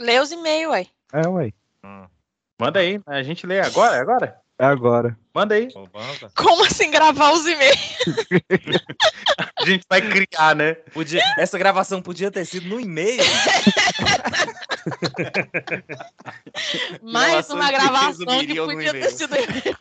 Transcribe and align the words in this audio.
Lê 0.00 0.18
os 0.20 0.32
e-mails, 0.32 0.72
ué. 0.72 0.86
É, 1.12 1.28
ué. 1.28 1.52
Manda 2.60 2.80
aí, 2.80 3.00
a 3.06 3.22
gente 3.22 3.46
lê 3.46 3.60
agora, 3.60 3.96
é 3.96 4.00
agora? 4.00 4.40
É 4.58 4.64
agora. 4.64 5.18
Manda 5.34 5.54
aí. 5.54 5.68
Como 6.36 6.64
assim 6.64 6.90
gravar 6.90 7.32
os 7.32 7.44
e-mails? 7.46 7.78
A 9.56 9.66
gente 9.66 9.84
vai 9.88 10.00
criar, 10.02 10.54
né? 10.54 10.74
Podia, 10.74 11.22
essa 11.38 11.58
gravação 11.58 12.02
podia 12.02 12.30
ter 12.30 12.44
sido 12.44 12.68
no 12.68 12.78
e-mail. 12.78 13.22
Mais 17.02 17.48
uma 17.48 17.70
gravação 17.70 18.26
que 18.40 18.54
podia 18.54 18.92
ter 18.92 19.10
sido 19.10 19.34
e-mail. 19.34 19.76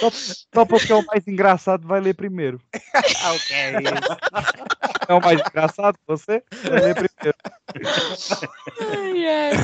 Só, 0.00 0.10
só 0.54 0.64
porque 0.64 0.92
é 0.92 0.94
o 0.94 1.04
mais 1.06 1.26
engraçado 1.26 1.86
vai 1.86 2.00
ler 2.00 2.14
primeiro. 2.14 2.60
Ah, 2.94 3.32
ok. 3.34 3.56
É 5.08 5.14
o 5.14 5.20
mais 5.20 5.40
engraçado 5.40 5.98
você? 6.06 6.42
Vai 6.64 6.80
ler 6.80 6.94
primeiro. 6.94 7.36
Ai, 8.80 9.26
ai. 9.28 9.60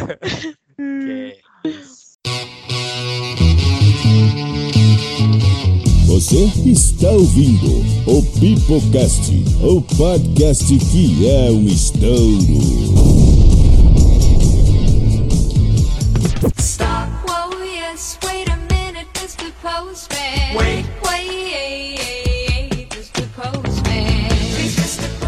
Você 6.07 6.51
está 6.69 7.11
ouvindo 7.11 7.81
o 8.07 8.23
Pipocast, 8.41 9.33
o 9.63 9.81
podcast 9.97 10.67
que 10.91 11.29
é 11.29 11.51
um 11.51 11.67
estouro. 11.67 13.38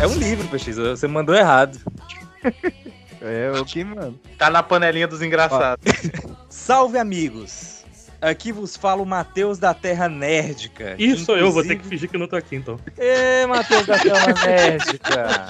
É 0.00 0.06
um 0.06 0.14
livro, 0.14 0.48
PX. 0.48 0.76
Você 0.76 1.06
mandou 1.08 1.34
errado. 1.34 1.78
É 3.22 3.50
o 3.50 3.66
que, 3.66 3.84
mano? 3.84 4.18
Tá 4.38 4.48
na 4.48 4.62
panelinha 4.62 5.06
dos 5.06 5.20
engraçados. 5.20 5.84
Salve, 6.48 6.96
amigos! 6.96 7.84
Aqui 8.18 8.50
vos 8.50 8.78
fala 8.78 9.02
o 9.02 9.04
Matheus 9.04 9.58
da 9.58 9.74
Terra 9.74 10.08
Nerdica. 10.08 10.94
Ih, 10.98 11.18
sou 11.18 11.36
eu, 11.36 11.52
vou 11.52 11.60
ter 11.62 11.68
que 11.68 11.74
Inclusive- 11.74 11.90
fingir 11.96 12.08
que 12.08 12.16
eu 12.16 12.20
não 12.20 12.26
tô 12.26 12.36
aqui, 12.36 12.56
então. 12.56 12.80
Ê, 12.96 13.44
Matheus 13.44 13.84
da 13.84 13.98
Terra 13.98 14.26
Nerdica! 14.46 15.48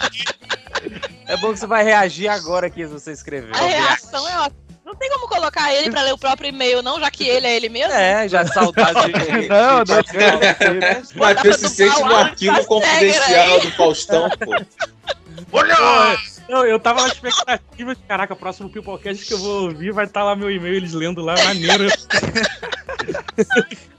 É 1.29 1.37
bom 1.37 1.53
que 1.53 1.61
você 1.61 1.67
vai 1.69 1.85
reagir 1.85 2.27
agora 2.27 2.69
que 2.69 2.85
você 2.87 3.13
escreveu. 3.13 3.55
A 3.55 3.59
reação 3.61 4.29
é 4.29 4.37
ótima. 4.41 4.70
Não 4.91 4.97
tem 4.97 5.09
como 5.11 5.29
colocar 5.29 5.73
ele 5.73 5.89
pra 5.89 6.03
ler 6.03 6.13
o 6.13 6.19
próprio 6.19 6.49
e-mail, 6.49 6.83
não, 6.83 6.99
já 6.99 7.09
que 7.13 7.23
ele 7.29 7.47
é 7.47 7.55
ele 7.55 7.69
mesmo? 7.69 7.93
É, 7.93 8.29
já 8.29 8.45
saudade 8.45 9.13
de. 9.13 9.49
Não, 9.49 9.77
não, 9.79 9.85
de- 9.85 11.15
O 11.15 11.19
Matheus 11.21 11.57
se 11.59 11.69
sente 11.69 12.01
no 12.01 12.17
arquivo 12.17 12.57
pau, 12.57 12.67
confidencial 12.67 13.55
aí. 13.55 13.61
do 13.61 13.71
Faustão, 13.71 14.29
pô. 14.45 14.57
Olha! 15.53 16.19
Não, 16.49 16.67
eu 16.67 16.81
tava 16.81 17.03
na 17.03 17.07
expectativa 17.09 17.95
de, 17.95 18.03
caraca, 18.03 18.35
próximo 18.35 18.69
Pipocast 18.69 19.25
que 19.25 19.33
eu 19.33 19.39
vou 19.39 19.63
ouvir 19.69 19.93
vai 19.93 20.07
estar 20.07 20.25
lá 20.25 20.35
meu 20.35 20.51
e-mail, 20.51 20.75
eles 20.75 20.93
lendo 20.93 21.23
lá, 21.23 21.37
maneiro. 21.45 21.87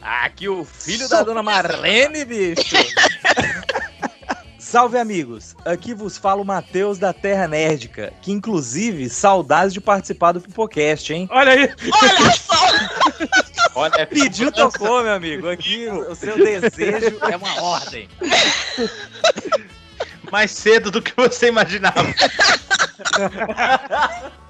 Aqui 0.01 0.49
o 0.49 0.65
filho 0.65 1.07
da 1.07 1.23
dona 1.23 1.41
Marlene, 1.41 2.25
bicho! 2.25 2.75
Salve, 4.71 4.97
amigos! 4.97 5.53
Aqui 5.65 5.93
vos 5.93 6.17
fala 6.17 6.41
o 6.41 6.45
Matheus 6.45 6.97
da 6.97 7.11
Terra 7.11 7.45
Nerdica, 7.45 8.13
que 8.21 8.31
inclusive 8.31 9.09
saudades 9.09 9.73
de 9.73 9.81
participar 9.81 10.31
do 10.31 10.39
Pipocast, 10.39 11.11
hein? 11.13 11.27
Olha 11.29 11.51
aí! 11.51 11.69
Olha 11.91 12.31
só! 12.31 12.55
Olha, 13.75 14.07
Pediu, 14.07 14.49
tocou, 14.49 15.03
meu 15.03 15.11
amigo. 15.11 15.49
Aqui 15.49 15.89
o 15.89 16.15
seu 16.15 16.37
desejo 16.37 17.17
é 17.29 17.35
uma 17.35 17.61
ordem. 17.61 18.07
mais 20.31 20.51
cedo 20.51 20.89
do 20.89 21.01
que 21.01 21.11
você 21.17 21.49
imaginava. 21.49 22.07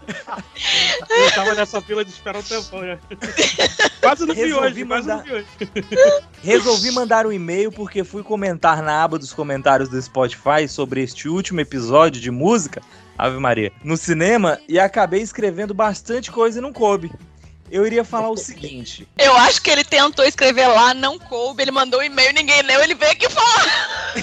Eu 1.09 1.31
tava 1.31 1.53
nessa 1.55 1.81
fila 1.81 2.03
de 2.05 2.11
espera 2.11 2.39
um 2.39 2.43
tempão 2.43 2.81
já. 2.85 2.97
Quase 4.01 4.25
no 4.25 4.33
Resolvi 4.33 4.53
hoje, 4.53 4.85
quase 4.85 5.07
no 5.07 5.15
mandar- 5.15 5.33
hoje. 5.33 5.47
Resolvi 6.43 6.91
mandar 6.91 7.25
um 7.25 7.31
e-mail 7.31 7.71
porque 7.71 8.03
fui 8.03 8.23
comentar 8.23 8.81
na 8.81 9.03
aba 9.03 9.19
dos 9.19 9.31
comentários 9.33 9.89
do 9.89 10.01
Spotify 10.01 10.67
sobre 10.67 11.01
este 11.03 11.27
último 11.29 11.59
episódio 11.59 12.19
de 12.21 12.31
música, 12.31 12.81
Ave 13.17 13.37
Maria, 13.37 13.71
no 13.83 13.95
cinema 13.95 14.59
e 14.67 14.79
acabei 14.79 15.21
escrevendo 15.21 15.73
bastante 15.73 16.31
coisa 16.31 16.57
e 16.59 16.61
não 16.61 16.73
coube. 16.73 17.11
Eu 17.69 17.85
iria 17.85 18.03
falar 18.03 18.29
o 18.29 18.35
seguinte: 18.37 19.07
Eu 19.17 19.35
acho 19.37 19.61
que 19.61 19.69
ele 19.69 19.83
tentou 19.83 20.25
escrever 20.25 20.67
lá, 20.67 20.93
não 20.93 21.17
coube, 21.17 21.61
ele 21.61 21.71
mandou 21.71 21.99
um 22.01 22.03
e-mail, 22.03 22.33
ninguém 22.33 22.61
leu, 22.63 22.81
ele 22.83 22.95
veio 22.95 23.11
aqui 23.11 23.29
falar. 23.29 24.13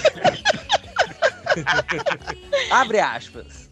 abre 2.69 2.99
aspas. 2.99 3.68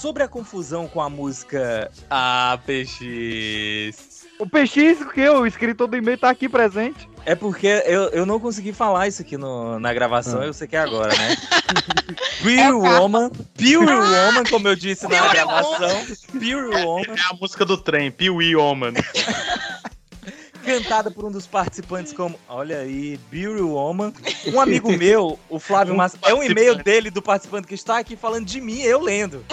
Sobre 0.00 0.22
a 0.22 0.28
confusão 0.28 0.88
com 0.88 1.00
a 1.02 1.10
música 1.10 1.90
APX. 2.08 3.00
O 4.38 4.46
PX, 4.46 5.04
que 5.12 5.28
o 5.28 5.44
escritor 5.46 5.86
do 5.86 5.96
e-mail 5.96 6.16
tá 6.16 6.30
aqui 6.30 6.48
presente. 6.48 7.06
É 7.26 7.34
porque 7.34 7.66
eu, 7.84 8.04
eu 8.08 8.24
não 8.24 8.40
consegui 8.40 8.72
falar 8.72 9.06
isso 9.08 9.20
aqui 9.20 9.36
no- 9.36 9.78
na 9.78 9.92
gravação, 9.92 10.42
eu 10.42 10.54
sei 10.54 10.66
que 10.66 10.74
é 10.74 10.78
agora, 10.78 11.14
né? 11.14 11.36
Pure 12.40 12.72
Woman, 12.72 13.28
Pure 13.28 13.76
Woman, 13.94 14.44
como 14.48 14.68
eu 14.68 14.74
disse 14.74 15.06
na 15.06 15.18
Pure 15.18 15.32
gravação, 15.34 16.06
Pure 16.32 16.82
Woman, 16.82 17.14
É 17.14 17.20
a 17.30 17.34
música 17.38 17.66
do 17.66 17.76
trem, 17.76 18.10
Piuí 18.10 18.56
Oman. 18.56 18.94
cantada 20.70 21.10
por 21.10 21.24
um 21.24 21.30
dos 21.30 21.46
participantes 21.46 22.12
como, 22.12 22.38
olha 22.48 22.78
aí, 22.78 23.18
Pure 23.30 23.60
Woman. 23.60 24.12
Um 24.46 24.60
amigo 24.60 24.92
meu, 24.96 25.38
o 25.48 25.58
Flávio 25.58 25.94
Um 25.94 25.96
Massa, 25.96 26.16
é 26.22 26.32
um 26.32 26.42
e-mail 26.42 26.76
dele 26.76 27.10
do 27.10 27.20
participante 27.20 27.66
que 27.66 27.74
está 27.74 27.98
aqui 27.98 28.14
falando 28.16 28.46
de 28.46 28.60
mim, 28.60 28.80
eu 28.82 29.00
lendo. 29.00 29.44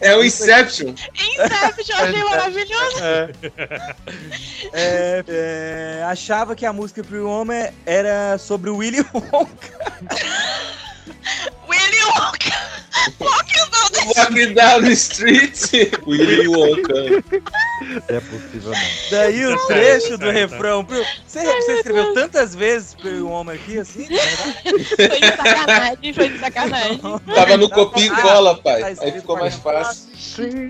É 0.00 0.16
o 0.16 0.24
Inception. 0.24 0.94
Inception, 1.14 1.96
eu 1.96 2.04
achei 2.04 2.24
maravilhoso. 2.24 2.96
É, 4.72 5.24
é, 5.28 6.04
achava 6.06 6.54
que 6.54 6.64
a 6.64 6.72
música 6.72 7.04
Pure 7.04 7.20
Woman 7.20 7.70
era 7.84 8.38
sobre 8.38 8.70
o 8.70 8.76
Willy 8.76 9.04
Wonka. 9.12 9.96
Willy 11.68 12.02
Wonka. 12.04 12.76
Walking 13.20 13.70
down 13.70 13.90
the 13.92 14.12
Walking 14.16 14.54
down 14.54 14.82
the 14.82 14.96
street. 14.96 15.70
Willy 16.06 16.46
Wonka. 16.48 17.22
É 18.08 18.20
possível, 18.20 18.70
não. 18.70 19.10
Daí 19.10 19.46
o 19.46 19.66
trecho 19.66 20.18
do 20.18 20.30
refrão. 20.30 20.86
Você, 21.26 21.44
você 21.44 21.72
escreveu 21.74 22.14
tantas 22.14 22.54
vezes 22.54 22.94
Pure 22.94 23.20
Woman 23.20 23.54
aqui, 23.54 23.78
assim? 23.78 24.06
Foi 24.06 25.20
de 25.20 25.36
sacanagem, 25.36 26.12
foi 26.14 26.28
de 26.28 26.38
sacanagem. 26.38 27.00
Tava 27.34 27.56
no 27.56 27.68
copia 27.70 28.06
e 28.06 28.10
cola, 28.10 28.56
pai. 28.56 28.80
Tá 28.80 28.86
Aí 28.86 28.92
escrito 28.92 29.20
ficou 29.20 29.38
mais 29.38 29.54
fácil. 29.56 30.06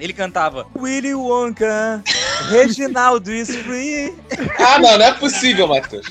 Ele 0.00 0.12
cantava 0.12 0.66
Willy 0.76 1.14
Wonka, 1.14 2.02
Reginaldo 2.50 3.32
is 3.32 3.54
free. 3.56 4.14
Ah, 4.58 4.78
não, 4.78 4.98
não 4.98 5.06
é 5.06 5.12
possível, 5.12 5.66
Matheus. 5.68 6.06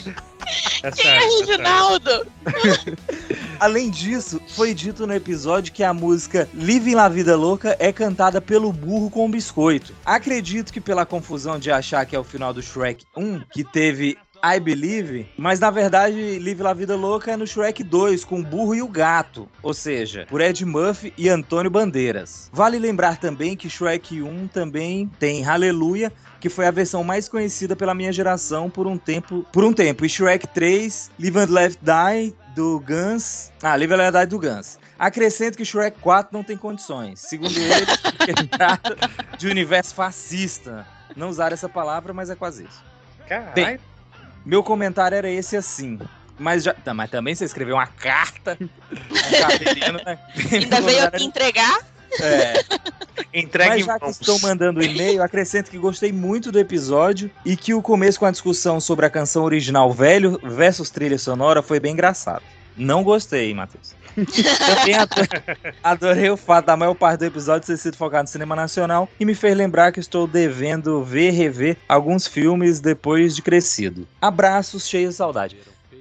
É 0.83 0.91
Quem 0.91 1.09
é 1.09 1.15
é. 1.15 1.19
Reginaldo? 1.19 2.27
Além 3.59 3.89
disso, 3.89 4.41
foi 4.47 4.73
dito 4.73 5.07
no 5.07 5.13
episódio 5.13 5.73
que 5.73 5.83
a 5.83 5.93
música 5.93 6.47
Living 6.53 6.95
La 6.95 7.07
Vida 7.07 7.35
Louca 7.35 7.75
é 7.79 7.91
cantada 7.91 8.41
pelo 8.41 8.71
burro 8.71 9.09
com 9.09 9.29
biscoito. 9.29 9.93
Acredito 10.05 10.73
que 10.73 10.81
pela 10.81 11.05
confusão 11.05 11.57
de 11.57 11.71
achar 11.71 12.05
que 12.05 12.15
é 12.15 12.19
o 12.19 12.23
final 12.23 12.53
do 12.53 12.61
Shrek 12.61 13.05
1, 13.15 13.41
que 13.51 13.63
teve 13.63 14.17
I 14.43 14.59
Believe, 14.59 15.27
mas 15.37 15.59
na 15.59 15.71
verdade 15.71 16.37
Live 16.39 16.61
La 16.61 16.73
Vida 16.73 16.95
Louca 16.95 17.31
é 17.31 17.37
no 17.37 17.47
Shrek 17.47 17.83
2, 17.83 18.23
com 18.25 18.41
o 18.41 18.43
burro 18.43 18.75
e 18.75 18.81
o 18.81 18.87
gato, 18.87 19.47
ou 19.63 19.73
seja, 19.73 20.27
por 20.29 20.41
Ed 20.41 20.63
Murphy 20.63 21.13
e 21.17 21.29
Antônio 21.29 21.71
Bandeiras. 21.71 22.49
Vale 22.53 22.77
lembrar 22.77 23.17
também 23.17 23.55
que 23.55 23.69
Shrek 23.69 24.21
1 24.21 24.47
também 24.47 25.09
tem 25.17 25.41
Hallelujah, 25.41 26.11
que 26.39 26.49
foi 26.49 26.67
a 26.67 26.71
versão 26.71 27.03
mais 27.03 27.27
conhecida 27.27 27.75
pela 27.75 27.95
minha 27.95 28.11
geração 28.11 28.69
por 28.69 28.85
um 28.85 28.97
tempo, 28.97 29.43
por 29.51 29.63
um 29.63 29.73
tempo. 29.73 30.05
E 30.05 30.09
Shrek 30.09 30.47
3, 30.49 31.09
Live 31.19 31.39
and 31.39 31.49
Let 31.49 31.77
Die 31.81 32.35
do 32.55 32.79
Guns, 32.79 33.51
ah, 33.61 33.77
Die 33.77 34.25
do 34.27 34.39
Guns. 34.39 34.79
Acrescento 34.97 35.57
que 35.57 35.65
Shrek 35.65 35.99
4 35.99 36.35
não 36.35 36.41
tem 36.41 36.55
condições. 36.55 37.19
Segundo 37.19 37.55
ele, 37.57 37.85
trata 38.49 38.95
de 39.37 39.47
universo 39.47 39.93
fascista. 39.93 40.87
Não 41.15 41.29
usar 41.29 41.51
essa 41.51 41.67
palavra, 41.67 42.13
mas 42.13 42.29
é 42.29 42.35
quase 42.35 42.63
isso. 42.63 42.83
Bem, 43.53 43.77
meu 44.45 44.63
comentário 44.63 45.17
era 45.17 45.29
esse 45.29 45.57
assim. 45.57 45.99
Mas, 46.39 46.63
já, 46.63 46.73
tá, 46.73 46.93
mas 46.93 47.09
também 47.09 47.35
você 47.35 47.45
escreveu 47.45 47.75
uma 47.75 47.87
carta. 47.87 48.57
Um 49.15 49.41
caderno, 49.41 49.99
né? 50.05 50.19
Ainda 50.51 50.81
veio 50.81 51.05
aqui 51.05 51.23
entregar? 51.23 51.79
É, 52.21 52.63
Entregue 53.33 53.69
mas 53.69 53.81
em 53.81 53.85
já 53.85 53.99
que 53.99 54.09
estou 54.09 54.39
mandando 54.39 54.79
o 54.79 54.83
e-mail, 54.83 55.21
acrescento 55.21 55.69
que 55.69 55.77
gostei 55.77 56.11
muito 56.11 56.51
do 56.51 56.59
episódio 56.59 57.29
e 57.43 57.57
que 57.57 57.73
o 57.73 57.81
começo 57.81 58.19
com 58.19 58.25
a 58.25 58.31
discussão 58.31 58.79
sobre 58.79 59.05
a 59.05 59.09
canção 59.09 59.43
original 59.43 59.91
velho 59.91 60.39
versus 60.43 60.89
trilha 60.89 61.17
sonora 61.17 61.61
foi 61.61 61.79
bem 61.79 61.93
engraçado. 61.93 62.43
Não 62.77 63.03
gostei, 63.03 63.53
Matheus. 63.53 63.95
Também 64.15 64.95
ado- 64.95 65.15
adorei 65.83 66.29
o 66.29 66.37
fato 66.37 66.65
da 66.65 66.77
maior 66.77 66.93
parte 66.93 67.19
do 67.19 67.25
episódio 67.25 67.67
ter 67.67 67.77
sido 67.77 67.95
focado 67.97 68.23
no 68.23 68.27
cinema 68.29 68.55
nacional 68.55 69.09
e 69.19 69.25
me 69.25 69.33
fez 69.35 69.55
lembrar 69.55 69.91
que 69.91 69.99
estou 69.99 70.27
devendo 70.27 71.03
ver 71.03 71.29
e 71.29 71.31
rever 71.31 71.77
alguns 71.87 72.27
filmes 72.27 72.79
depois 72.79 73.35
de 73.35 73.41
crescido. 73.41 74.07
Abraços 74.21 74.87
cheios 74.87 75.11
de 75.11 75.17
saudade. 75.17 75.57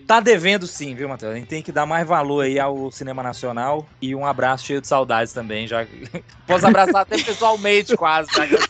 Tá 0.06 0.20
devendo 0.20 0.66
sim, 0.66 0.94
viu, 0.94 1.08
Matheus? 1.08 1.32
A 1.32 1.36
gente 1.36 1.46
tem 1.48 1.62
que 1.62 1.72
dar 1.72 1.86
mais 1.86 2.06
valor 2.06 2.42
aí 2.42 2.60
ao 2.60 2.90
cinema 2.92 3.22
nacional 3.22 3.86
e 4.02 4.14
um 4.14 4.26
abraço 4.26 4.66
cheio 4.66 4.80
de 4.80 4.86
saudades 4.86 5.32
também. 5.32 5.66
Já 5.66 5.86
posso 6.46 6.66
abraçar 6.66 7.02
até 7.02 7.16
pessoalmente 7.16 7.96
quase. 7.96 8.28
Já 8.34 8.46
que 8.46 8.54
eu. 8.54 8.60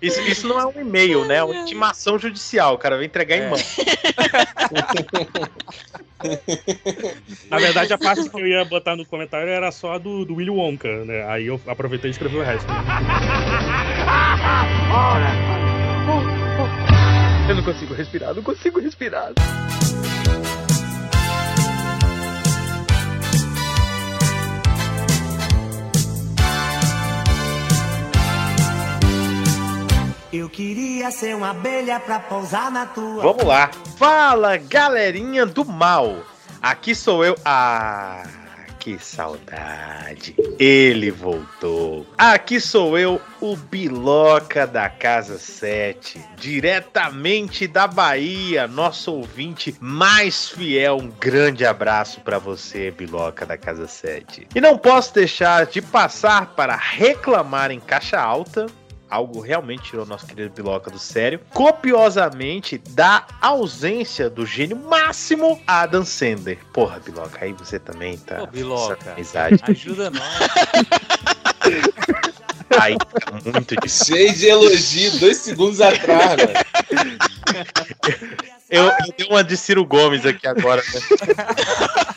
Isso, 0.00 0.20
isso 0.22 0.48
não 0.48 0.58
é 0.58 0.66
um 0.66 0.80
e-mail, 0.80 1.24
né? 1.26 1.36
É 1.36 1.44
uma 1.44 1.56
intimação 1.56 2.18
judicial. 2.18 2.74
O 2.74 2.78
cara 2.78 2.96
vai 2.96 3.04
entregar 3.04 3.36
É. 3.36 3.46
em 3.46 3.50
mão. 3.50 3.58
Na 7.50 7.58
verdade, 7.58 7.92
a 7.92 7.98
parte 7.98 8.28
que 8.28 8.40
eu 8.40 8.46
ia 8.46 8.64
botar 8.64 8.96
no 8.96 9.04
comentário 9.06 9.48
era 9.48 9.70
só 9.70 9.94
a 9.94 9.98
do, 9.98 10.24
do 10.24 10.36
Willy 10.36 10.50
Wonka, 10.50 11.04
né? 11.04 11.24
Aí 11.28 11.46
eu 11.46 11.60
aproveitei 11.66 12.10
e 12.10 12.12
escrevi 12.12 12.36
o 12.36 12.42
resto. 12.42 12.66
Eu 17.48 17.56
não 17.56 17.62
consigo 17.62 17.94
respirar, 17.94 18.34
não 18.34 18.42
consigo 18.42 18.80
respirar. 18.80 19.32
Eu 30.32 30.48
queria 30.48 31.10
ser 31.10 31.34
uma 31.34 31.50
abelha 31.50 31.98
pra 31.98 32.20
pousar 32.20 32.70
na 32.70 32.86
tua. 32.86 33.20
Vamos 33.20 33.42
lá. 33.42 33.68
Fala, 33.96 34.56
galerinha 34.56 35.44
do 35.44 35.64
mal. 35.64 36.18
Aqui 36.62 36.94
sou 36.94 37.24
eu. 37.24 37.36
Ah, 37.44 38.22
que 38.78 38.96
saudade. 38.96 40.36
Ele 40.56 41.10
voltou. 41.10 42.06
Aqui 42.16 42.60
sou 42.60 42.96
eu, 42.96 43.20
o 43.40 43.56
Biloca 43.56 44.68
da 44.68 44.88
Casa 44.88 45.36
7. 45.36 46.24
Diretamente 46.36 47.66
da 47.66 47.88
Bahia, 47.88 48.68
nosso 48.68 49.12
ouvinte 49.12 49.74
mais 49.80 50.48
fiel. 50.48 50.96
Um 50.96 51.08
grande 51.08 51.66
abraço 51.66 52.20
pra 52.20 52.38
você, 52.38 52.92
Biloca 52.92 53.44
da 53.44 53.58
Casa 53.58 53.88
7. 53.88 54.46
E 54.54 54.60
não 54.60 54.78
posso 54.78 55.12
deixar 55.12 55.66
de 55.66 55.82
passar 55.82 56.54
para 56.54 56.76
reclamar 56.76 57.72
em 57.72 57.80
caixa 57.80 58.20
alta 58.20 58.66
algo 59.10 59.40
realmente 59.40 59.90
tirou 59.90 60.06
nosso 60.06 60.26
querido 60.26 60.54
Biloca 60.54 60.90
do 60.90 60.98
sério, 60.98 61.40
copiosamente 61.52 62.78
da 62.90 63.26
ausência 63.40 64.30
do 64.30 64.46
gênio 64.46 64.76
máximo 64.76 65.60
Adam 65.66 66.04
Sandler. 66.04 66.58
Porra, 66.72 67.00
Biloca, 67.00 67.44
aí 67.44 67.52
você 67.52 67.78
também 67.78 68.16
tá. 68.18 68.36
Pô, 68.36 68.46
Biloca. 68.46 69.14
Ajuda 69.68 70.10
nós. 70.10 70.22
Aí 72.78 72.96
tá 72.96 73.32
muito 73.52 73.74
difícil. 73.76 74.16
Cheio 74.16 74.32
de 74.32 74.46
elogio, 74.46 75.18
dois 75.18 75.38
segundos 75.38 75.80
atrás, 75.80 76.36
mano. 76.36 76.52
Eu, 78.70 78.84
eu 78.84 78.92
dei 79.18 79.26
uma 79.26 79.42
de 79.42 79.56
Ciro 79.56 79.84
Gomes 79.84 80.24
aqui 80.24 80.46
agora. 80.46 80.80
né? 80.80 81.00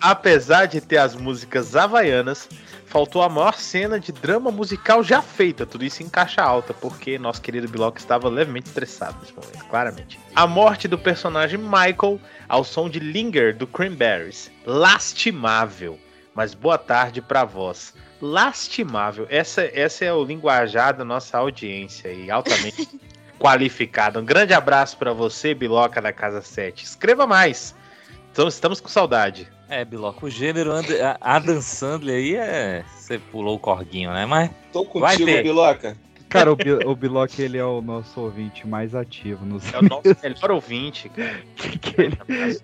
Apesar 0.00 0.66
de 0.66 0.80
ter 0.80 0.98
as 0.98 1.16
músicas 1.16 1.74
havaianas, 1.74 2.48
faltou 2.92 3.22
a 3.22 3.28
maior 3.28 3.54
cena 3.54 3.98
de 3.98 4.12
drama 4.12 4.50
musical 4.50 5.02
já 5.02 5.22
feita, 5.22 5.64
tudo 5.64 5.82
isso 5.82 6.02
em 6.02 6.10
caixa 6.10 6.42
alta, 6.42 6.74
porque 6.74 7.18
nosso 7.18 7.40
querido 7.40 7.66
Biloca 7.66 7.98
estava 7.98 8.28
levemente 8.28 8.66
estressado 8.66 9.16
nesse 9.18 9.32
momento, 9.32 9.64
claramente. 9.64 10.20
A 10.36 10.46
morte 10.46 10.86
do 10.86 10.98
personagem 10.98 11.58
Michael 11.58 12.20
ao 12.46 12.62
som 12.62 12.90
de 12.90 12.98
Linger 12.98 13.56
do 13.56 13.66
Cranberries. 13.66 14.50
Lastimável. 14.66 15.98
Mas 16.34 16.52
boa 16.52 16.76
tarde 16.76 17.22
pra 17.22 17.44
vós. 17.44 17.94
Lastimável. 18.20 19.26
Essa, 19.30 19.62
essa 19.72 20.04
é 20.04 20.12
o 20.12 20.22
linguajar 20.22 20.94
da 20.94 21.04
nossa 21.04 21.38
audiência 21.38 22.10
aí, 22.10 22.30
altamente 22.30 22.86
qualificada. 23.40 24.20
Um 24.20 24.24
grande 24.24 24.52
abraço 24.52 24.98
pra 24.98 25.14
você, 25.14 25.54
Biloca 25.54 26.02
da 26.02 26.12
Casa 26.12 26.42
7. 26.42 26.84
Escreva 26.84 27.26
mais. 27.26 27.74
Estamos 28.48 28.80
com 28.80 28.88
saudade. 28.88 29.50
É, 29.74 29.86
Biloca, 29.86 30.26
o 30.26 30.28
gênero 30.28 30.70
And- 30.72 30.84
a- 31.02 31.16
Adam 31.36 31.62
Sandler 31.62 32.16
aí 32.16 32.34
é. 32.36 32.84
Você 32.94 33.18
pulou 33.18 33.56
o 33.56 33.58
corguinho, 33.58 34.12
né? 34.12 34.26
Mas 34.26 34.50
Tô 34.70 34.84
Vai 35.00 35.12
contigo, 35.16 35.24
ter. 35.30 35.42
Biloca. 35.42 35.96
Cara, 36.28 36.52
o, 36.52 36.56
Bi 36.56 36.72
o 36.72 36.94
Bilock, 36.94 37.40
ele 37.40 37.56
é 37.56 37.64
o 37.64 37.80
nosso 37.80 38.20
ouvinte 38.20 38.66
mais 38.66 38.94
ativo 38.94 39.44
nos 39.46 39.62
É 39.72 39.78
o 39.78 39.82
nosso 39.82 40.02
melhor 40.22 40.50
ouvinte, 40.50 41.08
cara. 41.08 41.36
que 41.56 42.00
ele, 42.02 42.18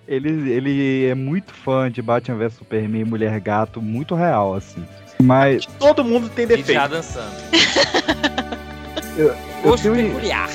ele, 0.07 0.51
ele 0.53 1.07
é 1.07 1.15
muito 1.15 1.53
fã 1.55 1.91
de 1.91 2.03
Batman 2.03 2.37
vs 2.39 2.55
Superman 2.55 3.01
e 3.01 3.05
Mulher 3.05 3.41
Gato, 3.41 3.81
muito 3.81 4.15
real, 4.15 4.55
assim. 4.55 4.85
Mas 5.23 5.65
Todo 5.79 6.05
mundo 6.05 6.29
tem 6.29 6.45
e 6.45 6.49
de 6.49 6.57
defeito. 6.57 6.79
Adam 6.79 7.03
Sandler. 7.03 7.33
eu 9.17 9.35
Gosto 9.63 9.83
tenho, 9.93 10.09
peculiar. 10.13 10.49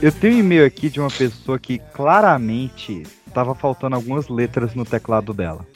Eu 0.00 0.12
tenho 0.12 0.36
um 0.36 0.38
e-mail 0.40 0.64
aqui 0.64 0.88
de 0.88 1.00
uma 1.00 1.10
pessoa 1.10 1.58
que 1.58 1.78
claramente 1.92 3.02
tava 3.34 3.54
faltando 3.54 3.96
algumas 3.96 4.28
letras 4.28 4.74
no 4.74 4.84
teclado 4.84 5.32
dela. 5.32 5.66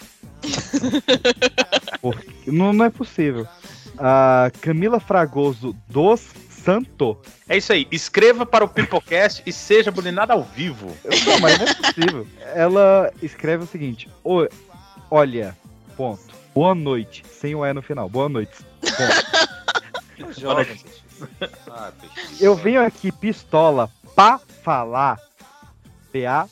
Porque- 2.01 2.51
não, 2.51 2.73
não 2.73 2.85
é 2.85 2.91
possível. 2.91 3.47
A 3.99 4.51
Camila 4.61 4.99
Fragoso 4.99 5.77
dos 5.89 6.21
Santo. 6.51 7.19
É 7.49 7.57
isso 7.57 7.73
aí. 7.73 7.89
Escreva 7.91 8.47
para 8.47 8.65
o 8.65 8.69
Pipocast 8.69 9.43
e 9.45 9.53
seja 9.53 9.91
bulinado 9.91 10.33
ao 10.33 10.45
vivo. 10.45 10.97
Não, 11.27 11.41
mas 11.41 11.59
não 11.59 11.67
é 11.67 11.75
possível. 11.75 12.27
Ela 12.55 13.13
escreve 13.21 13.65
o 13.65 13.67
seguinte: 13.67 14.09
"Oi, 14.23 14.49
Olha, 15.11 15.57
ponto. 15.97 16.23
Boa 16.55 16.75
noite. 16.75 17.25
Sem 17.29 17.55
o 17.55 17.67
E 17.67 17.73
no 17.73 17.83
final. 17.83 18.09
Boa 18.09 18.29
noite. 18.29 18.53
Jovem. 20.39 20.81
Ah. 21.69 21.91
Eu 22.41 22.55
venho 22.55 22.83
aqui 22.85 23.11
pistola 23.13 23.91
pra 24.15 24.41
falar. 24.63 25.19
PA. 26.13 26.47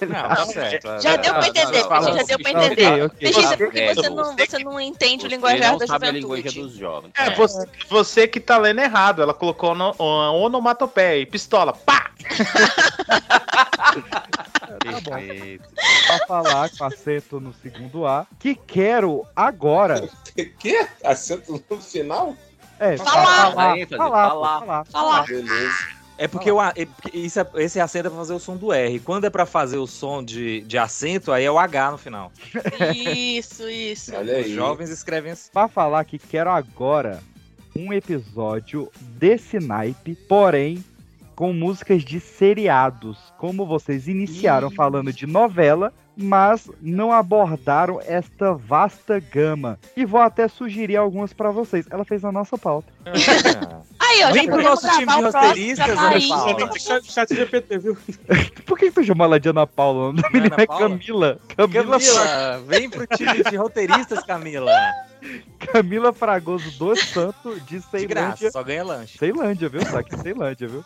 Não, 0.00 0.28
tá 0.28 0.46
certo. 0.52 1.00
Já 1.00 1.12
é, 1.14 1.18
deu 1.18 1.34
pra 1.34 1.48
entender, 1.48 1.80
não, 1.82 1.88
Peixe, 1.88 2.04
não, 2.10 2.16
já 2.18 2.22
deu 2.22 2.38
pra 2.38 2.50
entender. 2.52 2.86
ok, 2.86 3.02
ok. 3.04 3.18
Peixe, 3.18 3.42
Você- 3.42 3.56
porque 3.56 3.94
você 3.94 4.10
não, 4.10 4.36
você 4.36 4.58
não 4.60 4.80
entende 4.80 5.26
o 5.26 5.28
Você 5.28 5.34
linguajar 5.34 5.72
não 5.72 5.78
da 5.78 5.86
sabe 5.86 6.06
a 6.06 6.10
linguagem 6.12 6.44
juventude. 6.44 6.68
dos 6.72 6.78
jovens. 6.78 7.12
É, 7.18 7.30
você, 7.34 7.68
você 7.88 8.28
que 8.28 8.38
tá 8.38 8.56
lendo 8.58 8.80
errado. 8.80 9.22
Ela 9.22 9.34
colocou 9.34 9.74
no, 9.74 9.92
uma 9.98 10.30
onomatopeia 10.32 11.20
e 11.20 11.26
pistola. 11.26 11.72
Pá! 11.72 12.10
Perfeito. 14.82 15.64
Pra 16.06 16.26
falar 16.26 16.70
com 16.70 16.84
acento 16.84 17.40
no 17.40 17.52
segundo 17.54 18.06
A. 18.06 18.26
Que 18.38 18.54
quero 18.54 19.26
agora. 19.34 20.08
Que? 20.58 20.86
Acento 21.04 21.62
no 21.70 21.80
final? 21.80 22.36
É, 22.78 22.96
Falar. 22.98 23.50
falar. 23.50 23.78
Ênfase, 23.78 23.96
Falar. 23.96 24.28
falar. 24.28 24.60
falar. 24.60 24.84
Falar. 24.86 25.24
Beleza. 25.26 25.95
É 26.18 26.26
porque 26.26 26.50
o, 26.50 26.62
é 26.62 26.72
isso 27.12 27.38
é- 27.40 27.46
esse 27.56 27.78
acento 27.78 28.06
é 28.06 28.10
pra 28.10 28.18
fazer 28.18 28.32
o 28.32 28.38
som 28.38 28.56
do 28.56 28.72
R. 28.72 28.98
Quando 29.00 29.24
é 29.26 29.30
pra 29.30 29.44
fazer 29.44 29.76
o 29.76 29.86
som 29.86 30.22
de, 30.24 30.62
de 30.62 30.78
acento, 30.78 31.30
aí 31.30 31.44
é 31.44 31.50
o 31.50 31.58
H 31.58 31.90
no 31.92 31.98
final. 31.98 32.32
Isso, 32.94 33.68
isso. 33.68 34.14
Olha 34.14 34.38
Os 34.40 34.46
aí. 34.46 34.54
jovens 34.54 34.90
escrevem 34.90 35.32
assim. 35.32 35.50
Pra 35.52 35.68
falar 35.68 36.04
que 36.04 36.18
quero 36.18 36.50
agora 36.50 37.20
um 37.76 37.92
episódio 37.92 38.90
desse 39.00 39.58
naipe, 39.60 40.14
porém 40.14 40.82
com 41.34 41.52
músicas 41.52 42.02
de 42.02 42.18
seriados. 42.18 43.18
Como 43.36 43.66
vocês 43.66 44.08
iniciaram 44.08 44.70
Ih. 44.70 44.74
falando 44.74 45.12
de 45.12 45.26
novela, 45.26 45.92
mas 46.16 46.70
não 46.80 47.12
abordaram 47.12 48.00
esta 48.04 48.54
vasta 48.54 49.20
gama. 49.20 49.78
E 49.96 50.04
vou 50.04 50.20
até 50.20 50.48
sugerir 50.48 50.96
algumas 50.96 51.32
pra 51.32 51.50
vocês. 51.50 51.86
Ela 51.90 52.04
fez 52.04 52.24
a 52.24 52.32
nossa 52.32 52.56
pauta. 52.56 52.92
Aí, 53.98 54.24
ó, 54.24 54.32
Vem 54.32 54.46
pro 54.46 54.62
nosso 54.62 54.88
time 54.90 55.06
de 55.06 55.20
roteiristas, 55.20 55.86
tá 55.94 56.08
Ana. 56.08 56.28
Paula. 56.28 57.02
Chat, 57.02 57.34
GPT, 57.34 57.78
viu? 57.78 57.96
Por 58.64 58.78
que 58.78 58.90
tu 58.90 59.02
chamou 59.04 59.26
ela 59.26 59.40
de 59.40 59.48
Ana 59.48 59.66
Paula? 59.66 60.10
O 60.10 60.12
nome 60.12 60.22
Não 60.32 60.46
é 60.46 60.48
dela 60.48 60.62
é 60.62 60.66
Paula? 60.66 60.88
Camila. 60.88 61.38
Camila, 61.56 61.98
Camila, 62.00 62.62
vem 62.66 62.88
pro 62.88 63.06
time 63.06 63.42
de 63.42 63.56
roteiristas, 63.56 64.24
Camila. 64.24 64.70
Camila 65.72 66.12
Fragoso 66.12 66.70
dos 66.78 67.00
Santos 67.08 67.64
de 67.66 67.80
De 67.80 68.06
graça, 68.06 68.36
Ceilândia. 68.36 68.50
só 68.52 68.62
ganha 68.62 68.84
lanche. 68.84 69.18
Ceilândia, 69.18 69.68
viu? 69.68 69.84
Só 69.86 70.02
que 70.02 70.16
Ceilândia, 70.16 70.68
viu? 70.68 70.84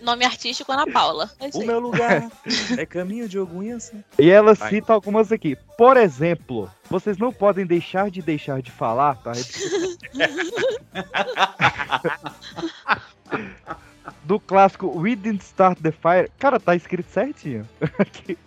Nome 0.00 0.24
artístico 0.24 0.70
Ana 0.72 0.86
Paula. 0.86 1.30
É 1.40 1.48
O 1.54 1.66
meu 1.66 1.78
lugar 1.80 2.30
é 2.76 2.86
caminho 2.86 3.28
de 3.28 3.38
Ogunhas. 3.38 3.92
E 4.18 4.30
ela 4.30 4.54
Vai. 4.54 4.70
cita 4.70 4.92
algumas 4.92 5.32
aqui. 5.32 5.56
Por 5.76 5.96
exemplo, 5.96 6.70
vocês 6.88 7.18
não 7.18 7.32
podem 7.32 7.66
deixar 7.66 8.10
de 8.10 8.22
deixar 8.22 8.60
de 8.62 8.70
falar, 8.70 9.16
tá? 9.16 9.32
Do 14.24 14.38
clássico 14.40 14.88
We 14.98 15.16
Didn't 15.16 15.42
Start 15.44 15.80
the 15.80 15.92
Fire. 15.92 16.30
Cara, 16.38 16.60
tá 16.60 16.74
escrito 16.74 17.10
certinho. 17.10 17.68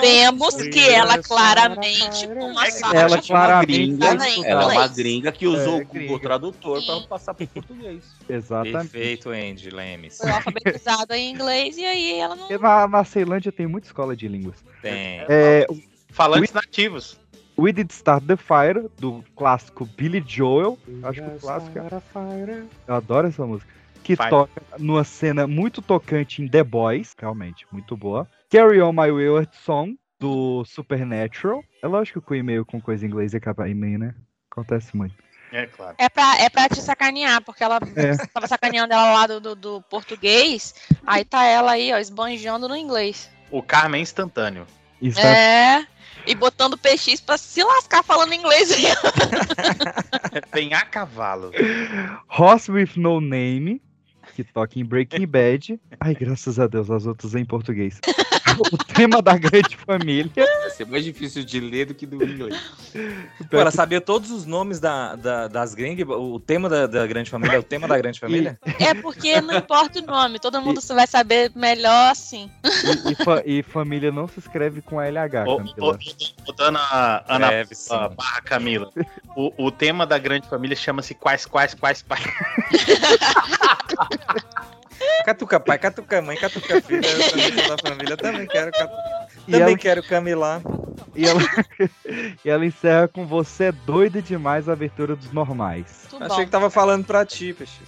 Vemos 0.00 0.54
que 0.54 0.88
ela 0.88 1.18
claramente, 1.18 2.28
com 2.28 2.50
uma 2.50 2.66
Ela 2.94 3.20
claramente 3.20 3.80
em 3.80 3.98
ela 4.44 4.72
é 4.72 4.78
uma 4.78 4.86
gringa 4.88 5.32
que 5.32 5.46
usou 5.46 5.80
É, 5.80 5.82
o 5.82 5.86
gringa. 5.86 6.06
Google 6.06 6.20
Tradutor 6.20 6.86
para 6.86 7.00
passar 7.00 7.34
para 7.34 7.46
português. 7.46 8.04
Exatamente. 8.28 8.90
Perfeito, 8.90 9.30
Andy 9.30 9.70
Lemes. 9.70 10.18
Foi 10.18 10.30
alfabetizada 10.30 11.18
em 11.18 11.32
inglês 11.32 11.76
e 11.76 11.84
aí 11.84 12.20
ela 12.20 12.36
não. 12.36 12.48
Na, 12.58 12.86
na 12.86 13.04
Ceilândia 13.04 13.50
tem 13.50 13.66
muita 13.66 13.88
escola 13.88 14.14
de 14.14 14.28
línguas. 14.28 14.56
Tem. 14.80 15.24
É, 15.28 15.66
Falantes 16.10 16.52
nativos. 16.52 17.18
We 17.58 17.72
Did 17.72 17.90
Start 17.90 18.24
the 18.24 18.36
Fire, 18.36 18.88
do 18.98 19.22
clássico 19.36 19.84
Billy 19.84 20.24
Joel. 20.26 20.78
Acho 21.02 21.20
que 21.20 21.28
o 21.28 21.38
clássico 21.38 21.78
é... 21.78 22.62
Eu 22.88 22.94
adoro 22.94 23.28
essa 23.28 23.44
música. 23.44 23.79
Que 24.02 24.16
Fire. 24.16 24.30
toca 24.30 24.62
numa 24.78 25.04
cena 25.04 25.46
muito 25.46 25.80
tocante 25.82 26.42
em 26.42 26.48
The 26.48 26.64
Boys. 26.64 27.14
Realmente, 27.18 27.66
muito 27.70 27.96
boa. 27.96 28.28
Carry 28.50 28.80
On 28.80 28.92
My 28.92 29.10
Wayward 29.10 29.50
Song, 29.64 29.96
do 30.18 30.64
Supernatural. 30.64 31.62
É 31.82 31.86
lógico 31.86 32.20
que 32.20 32.32
o 32.32 32.34
e-mail 32.34 32.64
com 32.64 32.80
coisa 32.80 33.04
em 33.04 33.08
inglês 33.08 33.34
acaba 33.34 33.68
e-mail, 33.68 33.98
né? 33.98 34.14
Acontece 34.50 34.96
muito. 34.96 35.14
É 35.52 35.66
claro. 35.66 35.94
É 35.98 36.08
pra, 36.08 36.36
é 36.38 36.48
pra 36.48 36.68
te 36.68 36.80
sacanear, 36.80 37.42
porque 37.42 37.62
ela 37.64 37.78
É. 37.96 38.16
tava 38.32 38.46
sacaneando 38.46 38.92
ela 38.92 39.12
lá 39.14 39.26
do, 39.26 39.40
do, 39.40 39.54
do 39.56 39.82
português, 39.82 40.74
aí 41.06 41.24
tá 41.24 41.44
ela 41.44 41.72
aí, 41.72 41.92
ó, 41.92 41.98
esbanjando 41.98 42.68
no 42.68 42.76
inglês. 42.76 43.28
O 43.50 43.62
Carmen 43.62 44.02
instantâneo. 44.02 44.66
Isso 45.02 45.18
É. 45.18 45.86
E 46.26 46.34
botando 46.34 46.76
PX 46.76 47.20
pra 47.20 47.38
se 47.38 47.64
lascar 47.64 48.04
falando 48.04 48.34
inglês 48.34 48.70
aí. 48.70 48.84
Vem 50.52 50.74
a 50.74 50.82
cavalo. 50.84 51.50
Horse 52.28 52.70
with 52.70 52.90
No 52.96 53.20
Name, 53.20 53.80
que 54.32 54.44
toca 54.44 54.78
em 54.78 54.84
Breaking 54.84 55.26
Bad. 55.26 55.80
Ai, 56.00 56.14
graças 56.14 56.58
a 56.58 56.66
Deus, 56.66 56.90
as 56.90 57.06
outras 57.06 57.34
em 57.34 57.44
português. 57.44 58.00
o 58.72 58.78
tema 58.78 59.20
da 59.22 59.36
grande 59.36 59.76
família. 59.76 60.30
Vai 60.36 60.70
ser 60.70 60.86
mais 60.86 61.04
difícil 61.04 61.44
de 61.44 61.60
ler 61.60 61.86
do 61.86 61.94
que 61.94 62.06
do 62.06 62.24
inglês. 62.24 62.60
Pô, 63.50 63.58
ela 63.58 63.70
sabia 63.70 64.00
todos 64.00 64.30
os 64.30 64.44
nomes 64.46 64.80
da, 64.80 65.14
da- 65.16 65.48
das 65.48 65.74
gringas, 65.74 66.06
o 66.08 66.38
tema 66.40 66.68
da, 66.68 66.86
da 66.86 67.06
grande 67.06 67.30
família, 67.30 67.56
é 67.56 67.58
o 67.58 67.62
tema 67.62 67.86
da 67.88 67.96
grande 67.96 68.20
família? 68.20 68.58
É 68.78 68.94
porque 68.94 69.40
não 69.40 69.56
importa 69.56 70.00
o 70.00 70.06
nome, 70.06 70.38
todo 70.38 70.60
mundo 70.60 70.80
vai 70.94 71.06
saber 71.06 71.50
melhor 71.54 72.10
assim. 72.10 72.50
E, 72.64 73.12
e 73.12 73.14
fa- 73.14 73.42
e 73.44 73.62
família 73.62 74.10
não 74.10 74.26
se 74.28 74.38
escreve 74.38 74.80
com 74.82 75.00
LH, 75.00 75.44
Ô, 75.46 75.54
ô, 75.54 75.56
Camila. 75.58 75.98
ô, 76.46 76.52
dona 76.52 77.24
Ana 77.28 77.48
ah, 77.90 78.08
barra 78.08 78.40
Camila. 78.42 78.90
O, 79.36 79.66
o 79.66 79.70
tema 79.70 80.06
da 80.06 80.18
grande 80.18 80.48
família 80.48 80.76
chama-se 80.76 81.14
Quais, 81.14 81.46
Quais, 81.46 81.74
Quais, 81.74 82.02
Quais. 82.02 82.24
Catuca 85.24 85.60
pai, 85.60 85.78
catuca 85.78 86.22
mãe, 86.22 86.36
catuca 86.36 86.80
filha, 86.82 87.06
eu 87.06 87.30
também 87.30 87.52
sou 87.52 87.76
da 87.76 87.88
família, 87.88 88.16
também 88.16 88.46
quero 88.46 88.70
catu... 88.72 88.94
E 89.48 89.52
Também 89.52 89.68
ela, 89.68 89.78
quero 89.78 90.02
camilar. 90.02 90.60
e, 91.14 91.26
ela, 91.26 91.40
e 92.44 92.50
ela 92.50 92.64
encerra 92.64 93.08
com 93.08 93.26
Você 93.26 93.64
é 93.64 93.72
doida 93.72 94.20
demais 94.20 94.68
a 94.68 94.72
abertura 94.72 95.16
dos 95.16 95.32
normais. 95.32 96.06
Tudo 96.08 96.24
Achei 96.24 96.38
bom. 96.38 96.44
que 96.44 96.50
tava 96.50 96.70
falando 96.70 97.04
pra 97.04 97.24
ti, 97.24 97.52
peixe. 97.54 97.80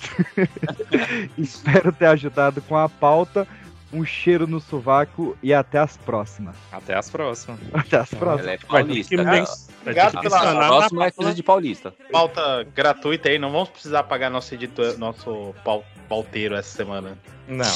Espero 1.37 1.93
ter 1.93 2.07
ajudado 2.07 2.63
com 2.63 2.77
a 2.77 2.89
pauta. 2.89 3.47
Um 3.93 4.05
cheiro 4.07 4.47
no 4.47 4.59
sovaco 4.61 5.37
e 5.43 5.53
até 5.53 5.79
as 5.79 5.97
próximas. 5.99 6.57
Até 6.73 6.95
as 6.95 7.11
próximas. 7.11 7.61
Até 7.75 7.99
as 7.99 8.09
próximas. 8.15 8.47
Ela 8.47 8.53
é 8.53 8.59
Vai 8.67 8.85
ter 8.85 9.05
que 9.05 9.17
paulista. 9.17 9.17
men- 9.17 9.25
A 9.27 9.35
vai 9.35 9.45
ter 9.45 9.63
Obrigado 9.83 10.21
pela- 10.21 10.67
próxima 10.67 11.07
é 11.07 11.11
coisa 11.11 11.35
de 11.35 11.43
paulista. 11.43 11.95
Pauta 12.11 12.67
gratuita 12.75 13.29
aí, 13.29 13.39
não 13.39 13.53
vamos 13.53 13.69
precisar 13.69 14.03
pagar 14.05 14.31
nosso 14.31 14.55
editor, 14.55 14.97
nosso 14.99 15.55
pau- 15.65 15.85
pauteiro 16.09 16.55
essa 16.55 16.75
semana. 16.75 17.19
Não. 17.47 17.67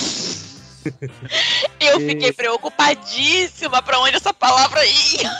Eu 1.81 2.01
E- 2.01 2.09
fiquei 2.09 2.33
preocupadíssima 2.33 3.83
pra 3.83 3.99
onde 4.01 4.17
essa 4.17 4.33
palavra 4.33 4.81
ia. 4.87 5.31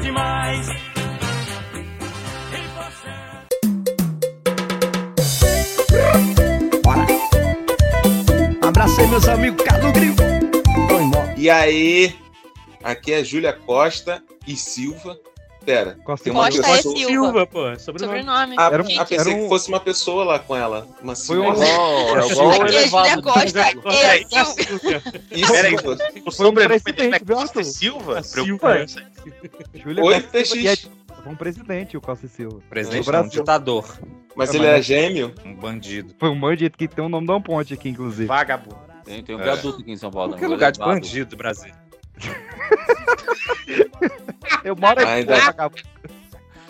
Demais. 0.00 0.68
Abracei 8.76 9.06
meus 9.06 9.26
amigos, 9.26 9.64
Carlos 9.64 9.90
Grilo. 9.92 10.16
E 11.34 11.48
aí, 11.48 12.14
aqui 12.84 13.10
é 13.14 13.24
Júlia 13.24 13.54
Costa 13.54 14.22
e 14.46 14.54
Silva. 14.54 15.18
Pera, 15.64 15.98
Costa 16.04 16.24
tem 16.24 16.32
uma 16.34 16.44
Costa 16.44 16.60
pessoa. 16.62 16.76
é 16.76 16.82
Silva. 16.82 17.06
Silva, 17.08 17.46
pô, 17.46 17.68
é 17.68 17.78
sobrenome. 17.78 18.18
Sobrenome. 18.20 18.54
Ah, 18.58 18.66
Era 18.70 18.82
um- 18.82 19.00
ah, 19.00 19.04
pensei 19.06 19.32
um- 19.34 19.42
que 19.44 19.48
fosse 19.48 19.68
uma 19.70 19.80
pessoa 19.80 20.24
lá 20.24 20.38
com 20.38 20.54
ela. 20.54 20.86
Uma 21.02 21.16
Foi 21.16 21.38
um-. 21.38 21.52
Igual- 21.54 21.62
é 21.64 22.30
igual 22.30 22.50
Aqui 22.50 22.76
é 22.76 22.80
elevado. 22.82 23.22
Costa 23.22 23.64
Peraí, 23.82 24.26
e 24.30 24.44
Silva. 24.44 25.02
Isso, 25.32 25.52
Peraí. 25.52 25.78
Silva. 25.78 25.96
O 26.26 26.30
sobrenome 26.30 26.80
presidente, 26.80 27.14
é? 27.16 27.64
Silva? 27.64 28.22
Silva. 28.22 28.22
Preocupante. 28.30 29.06
Júlia 29.74 30.04
Oi, 30.04 30.20
Costa 30.20 30.44
É- 31.26 31.26
Foi 31.26 31.32
um 31.32 31.36
presidente, 31.36 31.96
o 31.96 32.00
Costa 32.00 32.26
e 32.26 32.28
Silva. 32.28 32.60
Presidente 32.70 33.04
Do 33.04 33.12
não, 33.12 33.18
um 33.18 33.22
Brasil. 33.22 33.40
ditador. 33.42 33.98
Mas 34.36 34.50
É, 34.50 34.56
ele 34.56 34.66
mas- 34.66 34.78
é 34.78 34.82
gêmeo? 34.82 35.34
Um 35.44 35.54
bandido. 35.54 36.14
Foi 36.18 36.28
um 36.28 36.38
bandido 36.38 36.76
que 36.78 36.86
tem 36.86 37.04
o 37.04 37.08
nome 37.08 37.26
da 37.26 37.40
ponte 37.40 37.74
aqui, 37.74 37.88
inclusive. 37.88 38.26
Vagabundo. 38.26 38.76
Tem, 39.04 39.22
tem 39.22 39.34
um 39.34 39.40
É. 39.40 39.44
viaduto 39.44 39.80
aqui 39.80 39.92
em 39.92 39.96
São 39.96 40.10
Paulo. 40.10 40.32
Qualquer 40.32 40.46
né? 40.48 40.54
lugar 40.54 40.72
de 40.72 40.78
bandido 40.78 41.30
do 41.30 41.36
Brasil. 41.36 41.72
Eu 44.64 44.76
moro 44.76 45.00
aqui, 45.00 45.10
Ainda- 45.10 45.36
vagabundo. 45.40 45.82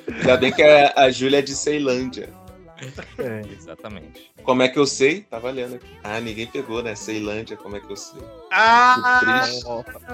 Ainda 0.09 0.37
bem 0.37 0.53
que 0.53 0.63
a, 0.63 0.93
a 0.97 1.11
Júlia 1.11 1.39
é 1.39 1.43
de 1.43 1.55
Ceilândia. 1.55 2.29
É. 3.19 3.43
Exatamente. 3.53 4.31
Como 4.43 4.63
é 4.63 4.69
que 4.69 4.79
eu 4.79 4.87
sei? 4.87 5.23
Tá 5.23 5.39
valendo 5.39 5.77
aqui. 5.77 5.87
Ah, 6.05 6.21
ninguém 6.21 6.47
pegou, 6.47 6.83
né? 6.83 6.95
Ceilândia, 6.95 7.57
como 7.57 7.77
é 7.77 7.81
que 7.81 7.91
eu 7.91 7.97
sei? 7.97 8.21
Ah! 8.53 9.45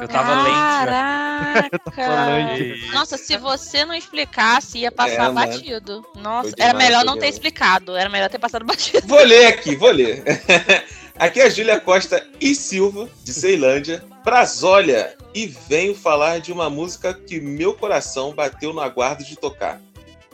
Eu 0.01 0.09
tava 0.09 0.43
lente, 0.43 0.91
né? 0.91 1.71
Caraca! 1.95 2.87
Nossa, 2.95 3.17
se 3.19 3.37
você 3.37 3.85
não 3.85 3.95
explicasse, 3.95 4.79
ia 4.79 4.93
passar 4.93 5.15
É, 5.15 5.19
mano. 5.19 5.35
batido. 5.35 6.07
Nossa, 6.17 6.53
era 6.59 6.75
melhor 6.77 7.05
não 7.05 7.15
ter 7.15 7.21
demais. 7.21 7.35
explicado. 7.35 7.97
Era 7.97 8.09
melhor 8.09 8.31
ter 8.31 8.39
passado 8.39 8.65
batido. 8.65 9.07
Vou 9.07 9.23
ler 9.25 9.47
aqui, 9.47 9.77
vou 9.77 9.91
ler. 9.91 10.23
Aqui 11.19 11.41
é 11.41 11.45
a 11.45 11.51
Júlia 11.51 11.79
Costa 11.79 12.27
e 12.41 12.55
Silva, 12.55 13.07
de 13.23 13.35
Ceilândia, 13.35 14.03
Brasólia, 14.25 15.15
e 15.35 15.47
venho 15.47 15.95
falar 15.95 16.41
de 16.41 16.51
uma 16.51 16.71
música 16.71 17.13
que 17.13 17.39
meu 17.39 17.75
coração 17.75 18.33
bateu 18.33 18.73
no 18.73 18.81
aguardo 18.81 19.23
de 19.23 19.37
tocar. 19.37 19.79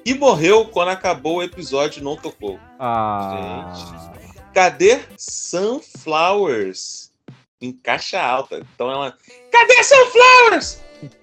E 0.09 0.15
morreu 0.15 0.65
quando 0.65 0.89
acabou 0.89 1.37
o 1.37 1.43
episódio 1.43 2.01
e 2.01 2.03
não 2.03 2.17
tocou. 2.17 2.59
Ah. 2.81 4.11
Cadê 4.55 5.01
Sunflowers? 5.19 7.13
Em 7.61 7.73
caixa 7.73 8.19
alta. 8.19 8.67
Então 8.75 8.91
ela. 8.91 9.15
Cadê 9.53 9.85
Sunflowers? 9.85 10.81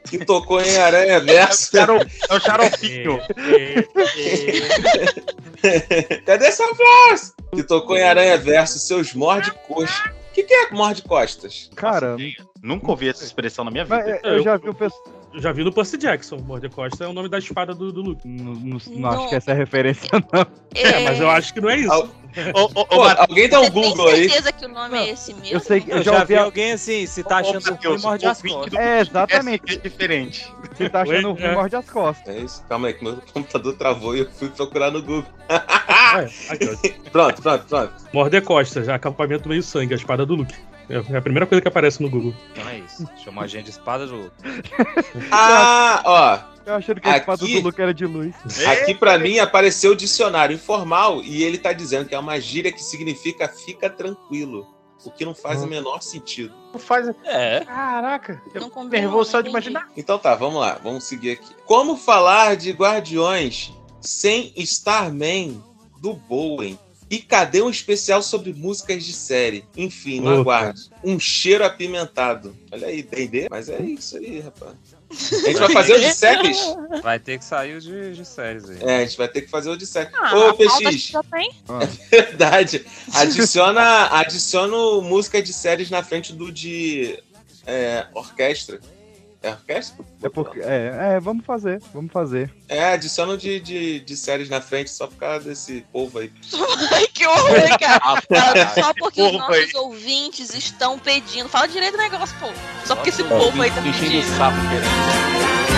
Que 0.08 0.24
tocou 0.24 0.62
em 0.62 0.78
Aranha 0.78 1.20
Verso. 1.20 1.76
É 1.76 2.36
o 2.36 2.40
xaropinho. 2.40 3.20
Cadê 6.24 6.52
Sunflowers? 6.52 7.34
Que 7.56 7.64
tocou 7.64 7.98
em 7.98 8.04
Aranha 8.04 8.38
Verso 8.38 8.78
seus 8.78 9.16
morde 9.16 9.52
coxa. 9.68 10.14
O 10.30 10.34
que, 10.36 10.44
que 10.44 10.54
é 10.54 10.70
morde 10.70 11.02
costas? 11.02 11.72
Cara, 11.76 12.16
Nunca 12.62 12.92
ouvi 12.92 13.10
essa 13.10 13.24
expressão 13.24 13.66
na 13.66 13.72
minha 13.72 13.86
mas, 13.86 14.06
vida. 14.06 14.20
é, 14.24 14.30
eu 14.30 14.44
já 14.44 14.58
vi 14.58 14.70
o 14.70 14.76
pessoal. 14.76 15.25
Eu 15.36 15.42
já 15.42 15.52
vi 15.52 15.64
no 15.66 15.72
Percy 15.72 15.98
Jackson. 15.98 16.38
Morde 16.38 16.70
Costa 16.70 17.04
é 17.04 17.08
o 17.08 17.14
nome 17.14 17.28
da 17.28 17.38
espada 17.38 17.74
do, 17.76 17.92
do 17.92 18.02
Luke. 18.02 18.26
Não, 18.28 18.54
não- 18.54 18.80
não 18.88 19.00
Não. 19.00 19.10
acho 19.12 19.30
que 19.30 19.36
essa 19.36 19.52
é 19.52 19.54
a 19.54 19.58
referência, 19.58 20.10
não. 20.32 20.48
É, 20.74 21.00
mas 21.04 21.20
eu 21.20 21.30
acho 21.30 21.54
que 21.54 21.60
não 21.62 21.70
é 21.70 21.78
isso. 21.80 21.92
Al- 21.92 22.10
Ô, 22.54 22.64
ô, 22.64 22.82
ô, 22.82 22.86
Pô, 22.86 23.02
alguém 23.04 23.48
dá 23.48 23.62
um 23.62 23.70
Google 23.70 24.10
aí. 24.10 24.28
certeza 24.28 24.52
que 24.52 24.66
o 24.66 24.68
nome 24.68 24.98
é 24.98 25.10
esse 25.12 25.34
mesmo? 25.34 25.56
Eu 25.56 25.60
sei 25.62 25.80
que 25.80 25.90
Eu 25.90 25.98
eu 25.98 26.04
já, 26.04 26.12
já 26.12 26.18
vi 26.26 26.34
ouvi. 26.34 26.44
alguém 26.44 26.72
assim, 26.74 27.06
se 27.06 27.24
tá 27.24 27.38
achando 27.38 27.64
Matheus, 27.64 27.96
ruim, 27.96 28.12
morde 28.12 28.26
as 28.26 28.42
costas. 28.42 28.74
É, 28.74 29.00
exatamente. 29.00 29.74
é 29.74 29.76
diferente. 29.78 30.54
Você 30.76 30.90
tá 30.90 31.02
achando 31.04 31.34
Oi? 31.34 31.42
ruim, 31.42 31.54
morde 31.54 31.76
as 31.78 31.90
costas. 31.90 32.36
É 32.36 32.40
isso? 32.40 32.62
Calma 32.68 32.88
aí, 32.90 32.94
que 32.94 33.04
meu 33.06 33.18
computador 33.34 33.74
travou 33.78 34.18
e 34.18 34.20
eu 34.20 34.30
fui 34.32 34.50
procurar 34.50 34.92
no 34.92 35.02
Google. 35.02 35.24
É. 35.48 35.56
Aqui. 36.54 36.90
Pronto, 37.12 37.42
pronto, 37.42 37.66
pronto. 37.68 37.94
Morde 38.14 38.42
Costa, 38.42 38.84
já 38.84 38.96
acampamento 38.96 39.48
meio 39.48 39.64
sangue, 39.64 39.94
a 39.94 39.98
espada 39.98 40.26
do 40.26 40.36
Luke. 40.36 40.54
É 40.90 41.18
a 41.18 41.22
primeira 41.22 41.46
coisa 41.48 41.62
que 41.62 41.68
aparece 41.68 42.02
no 42.02 42.10
Google. 42.10 42.34
Não 42.58 42.70
é 42.70 42.80
isso. 42.80 43.08
Chamou 43.24 43.44
a 43.44 43.48
gente 43.48 43.66
de 43.66 43.72
espada 43.72 44.06
do. 44.06 44.32
Ah, 45.32 46.02
ó. 46.06 46.56
Eu 46.66 46.74
achando 46.76 47.00
que 47.00 47.08
a 47.08 47.18
espada 47.18 47.44
Aqui- 47.44 47.60
do 47.60 47.68
Luke 47.68 47.82
era 47.82 47.94
de 47.94 48.06
luz. 48.06 48.34
Aqui 48.66 48.96
pra 48.96 49.18
mim 49.20 49.38
apareceu 49.40 49.92
o 49.92 49.96
dicionário 49.96 50.56
informal 50.56 51.22
e 51.24 51.44
ele 51.44 51.58
tá 51.60 51.72
dizendo 51.74 52.08
que 52.08 52.16
é 52.16 52.20
uma 52.20 52.40
gíria 52.40 52.72
que 52.72 52.84
significa 52.84 53.48
fica 53.48 53.90
tranquilo. 53.90 54.68
O 55.06 55.12
que 55.12 55.24
não 55.24 55.36
faz 55.36 55.62
o 55.62 55.68
menor 55.68 56.02
sentido. 56.02 56.52
Não 56.74 56.80
faz. 56.80 57.08
É. 57.24 57.60
Caraca, 57.64 58.42
eu 58.56 58.62
Não 58.62 58.70
combina, 58.72 59.04
nervoso 59.04 59.30
só 59.30 59.42
de 59.42 59.50
imaginar. 59.50 59.88
Então 59.96 60.18
tá, 60.18 60.34
vamos 60.34 60.60
lá, 60.60 60.80
vamos 60.84 61.04
seguir 61.04 61.32
aqui. 61.34 61.54
Como 61.66 61.96
falar 61.96 62.56
de 62.56 62.72
Guardiões 62.72 63.72
sem 64.02 64.52
Starman 64.58 65.62
do 66.02 66.14
Bowen? 66.16 66.80
E 67.16 67.20
cadê 67.20 67.62
um 67.62 67.70
especial 67.70 68.22
sobre 68.22 68.52
músicas 68.52 69.06
de 69.06 69.14
série? 69.14 69.64
Enfim, 69.78 70.20
Opa. 70.20 70.34
aguarde. 70.34 70.90
Um 71.02 71.18
cheiro 71.18 71.64
apimentado. 71.64 72.54
Olha 72.70 72.88
aí, 72.88 73.02
D&D, 73.02 73.48
mas 73.50 73.70
é 73.70 73.82
isso 73.82 74.18
aí, 74.18 74.42
rapaz. 74.42 74.76
A 75.10 75.48
gente 75.48 75.60
vai 75.60 75.72
fazer 75.72 75.94
o 75.94 76.00
de 76.02 76.14
séries? 76.14 76.58
Vai 77.02 77.18
ter 77.18 77.38
que 77.38 77.46
sair 77.46 77.80
de, 77.80 78.16
de 78.16 78.26
séries 78.26 78.70
aí. 78.70 78.80
É, 78.82 78.98
a 78.98 79.06
gente 79.06 79.18
vai 79.18 79.30
ter 79.30 79.44
que 79.44 79.50
fazer 79.50 79.70
o 79.70 79.78
de 79.78 79.86
séries. 79.86 80.12
Ah, 80.14 80.36
Ô, 80.36 80.54
PX, 80.56 81.14
tem. 81.32 81.52
verdade. 82.12 82.86
Adiciona, 83.14 84.08
adiciona 84.08 85.02
música 85.02 85.42
de 85.42 85.54
séries 85.54 85.90
na 85.90 86.04
frente 86.04 86.34
do 86.34 86.52
de 86.52 87.18
é, 87.66 88.08
orquestra. 88.14 88.82
É 89.46 89.52
orquestra? 89.52 90.04
É 90.24 90.28
porque. 90.30 90.60
É, 90.60 91.14
é, 91.16 91.20
vamos 91.20 91.46
fazer, 91.46 91.80
vamos 91.94 92.12
fazer. 92.12 92.52
É, 92.68 92.94
adiciona 92.94 93.38
de, 93.38 93.60
de, 93.60 94.00
de 94.00 94.18
séries 94.18 94.50
na 94.50 94.60
frente 94.60 94.90
só 94.90 95.06
por 95.06 95.18
causa 95.18 95.48
desse 95.48 95.86
povo 95.94 96.18
aí. 96.18 96.32
Ai, 96.92 97.08
que 97.08 97.28
horror, 97.28 97.80
cara. 97.80 98.22
Cara, 98.28 98.70
Só 98.74 98.94
porque 98.96 99.22
os 99.22 99.32
Povo 99.32 99.44
aí. 99.54 99.60
nossos 99.62 99.76
ouvintes 99.76 100.54
estão 100.56 100.98
pedindo. 100.98 101.48
Fala 101.48 101.68
direito 101.68 101.92
do 101.94 102.00
negócio, 102.00 102.36
pô. 102.40 102.48
Só 102.86 102.96
porque 102.96 103.10
esse 103.10 103.24
povo 103.24 103.62
aí 103.62 103.70
tá 103.70 103.82
o 103.82 103.84
pedindo. 103.84 104.00
querendo. 104.00 105.75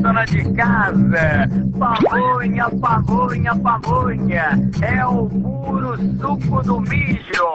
Dona 0.00 0.24
de 0.24 0.52
casa! 0.54 1.48
Pamonha, 1.78 2.70
pamonha, 2.70 3.56
pamonha! 3.56 4.70
É 4.82 5.04
o 5.06 5.28
puro 5.28 5.96
suco 6.20 6.62
do 6.62 6.80
mijo! 6.80 7.54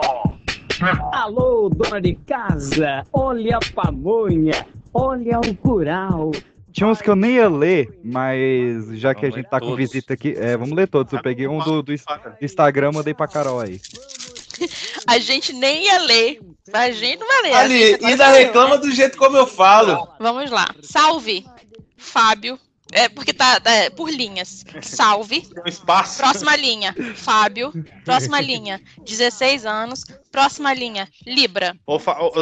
Alô, 1.12 1.70
dona 1.74 2.00
de 2.00 2.14
casa! 2.26 3.06
Olha 3.12 3.56
a 3.58 3.74
pamonha! 3.74 4.66
Olha 4.92 5.40
o 5.40 5.54
curau! 5.56 6.32
Tinha 6.72 6.88
uns 6.88 7.00
que 7.00 7.08
eu 7.08 7.14
nem 7.14 7.32
ia 7.36 7.48
ler, 7.48 8.00
mas 8.04 8.98
já 8.98 9.14
que 9.14 9.20
a 9.24 9.28
Vamos 9.28 9.36
gente 9.36 9.48
tá 9.50 9.60
com 9.60 9.66
todos. 9.66 9.78
visita 9.78 10.14
aqui, 10.14 10.34
é, 10.36 10.56
vamos 10.56 10.74
ler 10.74 10.88
todos. 10.88 11.12
Eu 11.12 11.22
peguei 11.22 11.46
um 11.46 11.58
do, 11.58 11.82
do 11.82 11.92
ins- 11.92 12.04
do 12.04 12.44
Instagram, 12.44 12.90
mandei 12.92 13.14
pra 13.14 13.28
Carol 13.28 13.60
aí. 13.60 13.80
A 15.06 15.18
gente 15.18 15.52
nem 15.52 15.84
ia 15.84 16.00
ler. 16.02 16.40
A 16.72 16.90
gente 16.90 17.20
não 17.20 17.28
vai 17.28 17.42
ler. 17.42 17.54
Ali, 17.54 17.98
ainda 18.04 18.26
reclama 18.32 18.74
né? 18.76 18.80
do 18.80 18.90
jeito 18.90 19.16
como 19.16 19.36
eu 19.36 19.46
falo. 19.46 20.08
Vamos 20.18 20.50
lá. 20.50 20.66
Salve, 20.82 21.46
Fábio. 22.04 22.60
É 22.92 23.08
porque 23.08 23.32
tá, 23.32 23.58
tá, 23.58 23.70
é, 23.70 23.90
por 23.90 24.10
linhas. 24.10 24.64
Salve. 24.82 25.40
Tem 25.40 25.62
um 25.64 25.66
espaço. 25.68 26.18
Próxima 26.18 26.54
linha, 26.54 26.94
Fábio. 27.16 27.72
Próxima 28.04 28.40
linha, 28.40 28.80
16 29.04 29.64
anos. 29.66 30.04
Próxima 30.34 30.74
linha, 30.74 31.08
Libra. 31.24 31.76
Ô, 31.86 31.94
ô, 31.94 32.00
Carol, 32.00 32.32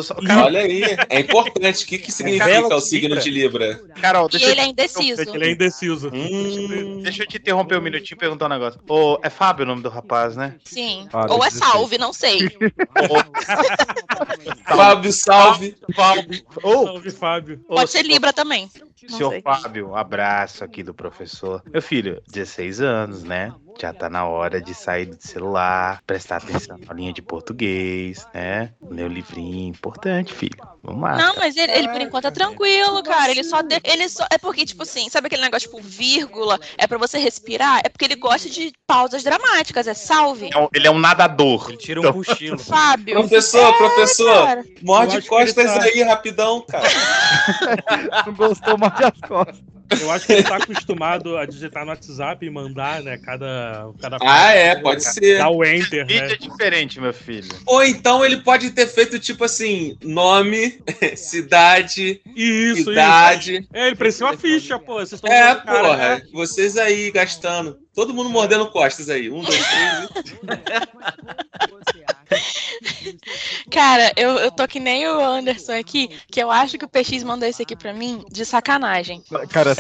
Olha 0.46 0.60
aí, 0.60 0.82
é 1.10 1.20
importante. 1.20 1.84
O 1.84 1.86
que, 1.86 1.98
que 1.98 2.10
significa 2.10 2.74
o 2.74 2.80
signo 2.80 3.18
de 3.18 3.28
Libra? 3.28 3.82
Carol, 4.00 4.28
E 4.28 4.30
deixa 4.30 4.46
eu 4.46 4.50
ele 4.52 4.60
é 4.62 4.64
te 4.64 4.70
indeciso. 4.70 5.34
Ele 5.34 5.44
é 5.44 5.52
indeciso. 5.52 6.10
Hum, 6.10 7.02
Deixa 7.02 7.24
eu 7.24 7.26
te 7.26 7.36
interromper 7.36 7.76
um 7.76 7.82
minutinho 7.82 8.16
e 8.16 8.18
perguntar 8.18 8.46
um 8.46 8.48
negócio. 8.48 8.80
Ô, 8.88 9.18
é 9.22 9.28
Fábio 9.28 9.66
o 9.66 9.68
nome 9.68 9.82
do 9.82 9.90
rapaz, 9.90 10.34
né? 10.34 10.56
Sim. 10.64 11.06
Fábio, 11.10 11.34
Ou 11.34 11.44
é 11.44 11.50
16. 11.50 11.70
salve, 11.70 11.98
não 11.98 12.14
sei. 12.14 12.38
Fábio, 14.64 15.12
salve. 15.12 15.76
Fábio. 15.94 16.42
Ô, 16.62 16.86
Salve, 16.86 17.10
Fábio. 17.10 17.58
Pode 17.68 17.90
ser 17.90 18.06
Libra 18.06 18.32
também. 18.32 18.70
Não 19.02 19.18
Senhor 19.18 19.30
sei. 19.32 19.42
Fábio, 19.42 19.90
um 19.90 19.96
abraço 19.96 20.64
aqui 20.64 20.82
do 20.82 20.94
professor. 20.94 21.62
Meu 21.70 21.82
filho, 21.82 22.22
16 22.30 22.80
anos, 22.80 23.22
né? 23.22 23.52
Já 23.80 23.92
tá 23.92 24.08
na 24.08 24.26
hora 24.26 24.60
de 24.60 24.74
sair 24.74 25.06
do 25.06 25.16
celular, 25.20 26.02
prestar 26.06 26.36
atenção 26.36 26.78
na 26.78 26.92
linha 26.94 27.12
de 27.12 27.20
português, 27.22 28.26
né? 28.32 28.70
Ler 28.90 29.04
o 29.04 29.08
livrinho, 29.08 29.68
importante, 29.70 30.32
filho. 30.32 30.56
Vamos 30.82 31.02
lá. 31.02 31.16
Não, 31.16 31.34
mas 31.36 31.56
ele, 31.56 31.72
ele, 31.72 31.88
por 31.88 32.00
enquanto 32.00 32.26
é 32.26 32.30
tranquilo, 32.30 33.02
cara. 33.02 33.30
Ele 33.30 33.42
só, 33.44 33.62
de- 33.62 33.80
ele 33.84 34.08
só. 34.08 34.26
É 34.32 34.38
porque, 34.38 34.64
tipo 34.64 34.82
assim, 34.82 35.08
sabe 35.08 35.26
aquele 35.28 35.42
negócio, 35.42 35.68
tipo, 35.70 35.80
vírgula? 35.82 36.58
É 36.76 36.86
pra 36.86 36.98
você 36.98 37.18
respirar? 37.18 37.80
É 37.84 37.88
porque 37.88 38.04
ele 38.04 38.16
gosta 38.16 38.48
de 38.48 38.72
pausas 38.86 39.22
dramáticas. 39.22 39.86
É 39.86 39.94
salve. 39.94 40.46
É 40.54 40.68
Ele 40.74 40.86
é 40.86 40.90
um 40.90 40.98
nadador. 40.98 41.68
Ele 41.68 41.76
tira 41.78 42.00
um 42.00 42.12
cochilo. 42.12 42.58
Fábio. 42.62 43.14
Professor, 43.14 43.76
professor, 43.76 44.44
Cara, 44.46 44.60
Eu 44.60 44.66
morde 44.82 45.22
costas 45.22 45.64
tá- 45.72 45.82
aí 45.82 46.02
rapidão, 46.02 46.60
cara. 46.68 46.88
Não 48.26 48.34
gostou 48.34 48.76
mais 48.78 48.94
das 48.98 49.20
costas. 49.26 49.62
Eu 50.00 50.10
acho 50.10 50.26
que 50.26 50.32
ele 50.32 50.42
tá 50.42 50.56
acostumado 50.56 51.36
a 51.36 51.44
digitar 51.46 51.84
no 51.84 51.90
WhatsApp 51.90 52.44
e 52.44 52.50
mandar, 52.50 53.02
né? 53.02 53.18
Cada. 53.18 53.90
cada 54.00 54.16
Ah, 54.22 54.52
é, 54.52 54.74
pode 54.76 55.04
ser. 55.04 55.38
Dá 55.38 55.48
o 55.50 55.64
enter, 55.64 56.06
Vídeo 56.06 56.26
né? 56.28 56.32
é 56.32 56.36
diferente, 56.36 57.00
meu 57.00 57.12
filho. 57.12 57.48
Ou 57.66 57.82
então 57.84 58.24
ele 58.24 58.38
pode 58.38 58.70
ter 58.70 58.86
feito 58.86 59.18
tipo 59.18 59.44
assim: 59.44 59.96
nome, 60.02 60.80
cidade, 61.16 62.20
Isso, 62.36 62.80
isso. 62.80 62.92
idade. 62.92 63.66
É, 63.72 63.86
ele 63.88 63.96
parecia 63.96 64.26
uma 64.26 64.36
ficha, 64.36 64.78
pô. 64.78 64.94
Vocês 64.94 65.12
estão 65.14 65.30
É, 65.32 65.54
cara, 65.56 65.82
porra. 65.82 65.96
né? 65.96 66.22
Vocês 66.32 66.76
aí 66.76 67.10
gastando. 67.10 67.78
Todo 67.94 68.14
mundo 68.14 68.30
mordendo 68.30 68.66
costas 68.70 69.10
aí. 69.10 69.30
Um, 69.30 69.42
dois, 69.42 69.60
três. 69.66 70.08
Cara, 73.72 74.12
eu, 74.16 74.32
eu 74.38 74.50
tô 74.50 74.66
que 74.68 74.78
nem 74.78 75.08
o 75.08 75.20
Anderson 75.20 75.72
aqui, 75.72 76.08
que 76.30 76.40
eu 76.42 76.50
acho 76.50 76.76
que 76.78 76.84
o 76.84 76.88
PX 76.88 77.22
mandou 77.22 77.48
esse 77.48 77.62
aqui 77.62 77.74
pra 77.74 77.92
mim 77.92 78.24
de 78.30 78.44
sacanagem. 78.44 79.22
Cara, 79.48 79.74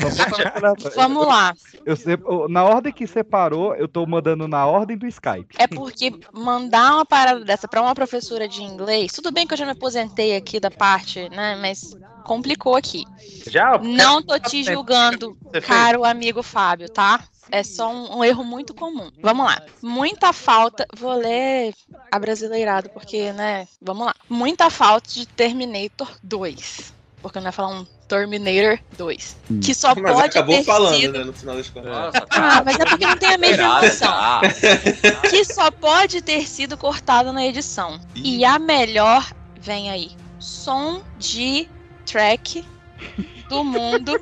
aleatórios. 0.56 0.94
Vamos 0.96 1.26
lá. 1.26 1.54
Eu 1.84 1.96
eu- 2.06 2.48
na 2.48 2.64
ordem 2.64 2.92
que 2.92 3.06
separou, 3.06 3.74
eu 3.74 3.86
tô 3.86 4.06
mandando 4.06 4.48
na 4.48 4.66
ordem 4.66 4.96
do 4.96 5.06
Skype. 5.06 5.56
É 5.58 5.66
porque 5.66 6.12
mandar 6.32 6.94
uma 6.94 7.04
parada 7.04 7.44
dessa 7.44 7.68
pra 7.68 7.82
uma 7.82 7.94
professora 7.94 8.48
de 8.48 8.62
inglês, 8.62 9.12
tudo 9.12 9.30
bem 9.30 9.46
que 9.46 9.54
eu 9.54 9.58
já 9.58 9.64
me 9.64 9.72
aposentei 9.72 10.36
aqui 10.36 10.58
da 10.58 10.70
parte, 10.70 11.28
né? 11.28 11.56
Mas 11.60 11.94
complicou 12.24 12.76
aqui. 12.76 13.04
Já? 13.46 13.78
Não 13.78 14.22
tô 14.22 14.38
te 14.38 14.62
julgando, 14.62 15.36
caro 15.66 16.04
amigo 16.04 16.42
Fábio, 16.42 16.88
tá? 16.88 17.22
É 17.52 17.62
só 17.62 17.92
um, 17.92 18.16
um 18.18 18.24
erro 18.24 18.42
muito 18.42 18.72
comum. 18.72 19.10
Vamos 19.22 19.44
lá. 19.44 19.60
Muita 19.82 20.32
falta. 20.32 20.86
Vou 20.96 21.12
ler 21.12 21.74
abrasileirado, 22.10 22.88
porque, 22.88 23.30
né? 23.32 23.68
Vamos 23.80 24.06
lá. 24.06 24.14
Muita 24.26 24.70
falta 24.70 25.10
de 25.10 25.26
Terminator 25.26 26.08
2. 26.22 26.94
Porque 27.20 27.36
eu 27.36 27.42
não 27.42 27.48
ia 27.48 27.52
falar 27.52 27.68
um 27.68 27.84
Terminator 28.08 28.78
2. 28.96 29.36
Que 29.62 29.74
só 29.74 29.94
Mas 29.94 30.12
pode 30.14 30.28
acabou 30.30 30.56
ter 30.56 30.64
falando, 30.64 30.96
sido. 30.96 31.18
né? 31.18 31.24
No 31.24 31.32
final 31.34 31.56
das 31.56 31.68
contas. 31.68 31.90
Nossa, 31.92 32.26
Ah, 32.30 32.62
mas 32.64 32.80
é 32.80 32.84
porque 32.86 33.06
não 33.06 33.16
tem 33.18 33.34
a 33.34 33.38
mesma 33.38 33.62
emoção. 33.84 34.08
tá? 34.10 34.40
que 35.28 35.44
só 35.44 35.70
pode 35.70 36.22
ter 36.22 36.48
sido 36.48 36.76
cortado 36.78 37.34
na 37.34 37.44
edição. 37.46 38.00
E 38.14 38.44
a 38.46 38.58
melhor, 38.58 39.30
vem 39.60 39.90
aí, 39.90 40.10
som 40.38 41.02
de 41.18 41.68
track 42.06 42.64
do 43.50 43.62
mundo, 43.62 44.18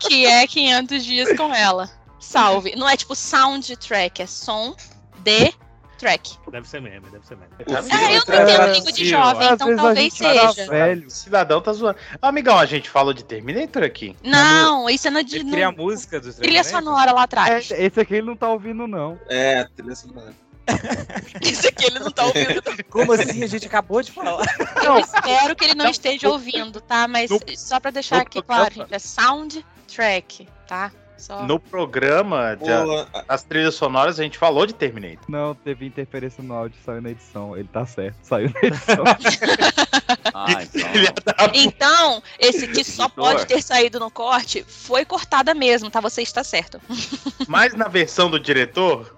que 0.00 0.26
é 0.26 0.46
500 0.48 1.04
dias 1.04 1.36
com 1.36 1.54
ela. 1.54 1.88
Salve. 2.22 2.74
Não 2.76 2.88
é 2.88 2.96
tipo 2.96 3.14
soundtrack, 3.14 4.22
é 4.22 4.26
som 4.26 4.74
de 5.22 5.52
track. 5.98 6.36
Deve 6.50 6.68
ser 6.68 6.80
meme, 6.80 7.08
deve 7.10 7.26
ser 7.26 7.36
meme. 7.36 7.52
É, 7.58 7.62
eu 7.62 7.72
não 7.72 7.94
É, 7.94 8.16
entendo 8.16 8.72
língua 8.74 8.92
de 8.92 9.04
jovem, 9.08 9.48
Às 9.48 9.54
então 9.54 9.76
talvez 9.76 10.20
era 10.20 10.52
seja. 10.52 10.70
velho. 10.70 11.06
O 11.06 11.10
cidadão 11.10 11.60
tá 11.60 11.72
zoando. 11.72 11.98
Amigão, 12.20 12.58
a 12.58 12.66
gente 12.66 12.88
falou 12.88 13.12
de 13.12 13.24
Terminator 13.24 13.82
aqui. 13.84 14.16
Não, 14.22 14.88
isso 14.90 15.06
é 15.08 15.10
no, 15.10 15.22
de, 15.22 15.36
Ele 15.36 15.44
no 15.44 15.52
cria 15.52 15.68
a 15.68 15.72
música 15.72 16.20
do 16.20 16.32
trilha 16.32 16.64
sonora 16.64 17.12
lá 17.12 17.22
atrás. 17.24 17.70
É, 17.70 17.84
esse 17.84 18.00
aqui 18.00 18.14
ele 18.14 18.26
não 18.26 18.36
tá 18.36 18.48
ouvindo, 18.48 18.86
não. 18.88 19.18
É, 19.28 19.64
trilha 19.76 19.94
sonora. 19.94 20.32
Isso 21.42 21.66
aqui 21.66 21.86
ele 21.86 21.98
não 21.98 22.10
tá 22.12 22.24
ouvindo. 22.24 22.62
Como 22.88 23.12
assim? 23.12 23.42
A 23.42 23.48
gente 23.48 23.66
acabou 23.66 24.00
de 24.00 24.12
falar. 24.12 24.44
Eu 24.84 24.96
espero 24.98 25.56
que 25.56 25.64
ele 25.64 25.74
não 25.74 25.88
esteja 25.88 26.28
ouvindo, 26.28 26.80
tá? 26.80 27.08
Mas 27.08 27.30
só 27.56 27.80
pra 27.80 27.90
deixar 27.90 28.16
no 28.16 28.22
aqui 28.22 28.40
claro, 28.40 28.72
gente, 28.72 28.94
é 28.94 28.98
soundtrack, 29.00 30.48
tá? 30.68 30.92
Só... 31.16 31.44
No 31.44 31.58
programa 31.58 32.56
de, 32.56 32.68
as 33.28 33.44
trilhas 33.44 33.74
sonoras, 33.74 34.18
a 34.18 34.22
gente 34.22 34.38
falou 34.38 34.66
de 34.66 34.74
Terminator. 34.74 35.24
Não, 35.28 35.54
teve 35.54 35.86
interferência 35.86 36.42
no 36.42 36.54
áudio, 36.54 36.78
saiu 36.84 37.00
na 37.00 37.10
edição. 37.10 37.56
Ele 37.56 37.68
tá 37.72 37.86
certo, 37.86 38.16
saiu 38.22 38.50
na 38.52 38.68
edição. 38.68 39.04
Ah, 40.34 40.46
então. 40.62 41.50
Então, 41.54 42.22
esse 42.38 42.66
que 42.68 42.84
só 42.84 43.08
pode 43.08 43.46
ter 43.46 43.62
saído 43.62 44.00
no 44.00 44.10
corte 44.10 44.64
foi 44.66 45.04
cortada 45.04 45.54
mesmo, 45.54 45.90
tá? 45.90 46.00
Você 46.00 46.22
está 46.22 46.42
certo. 46.42 46.80
Mas 47.46 47.74
na 47.74 47.88
versão 47.88 48.30
do 48.30 48.40
diretor, 48.40 49.14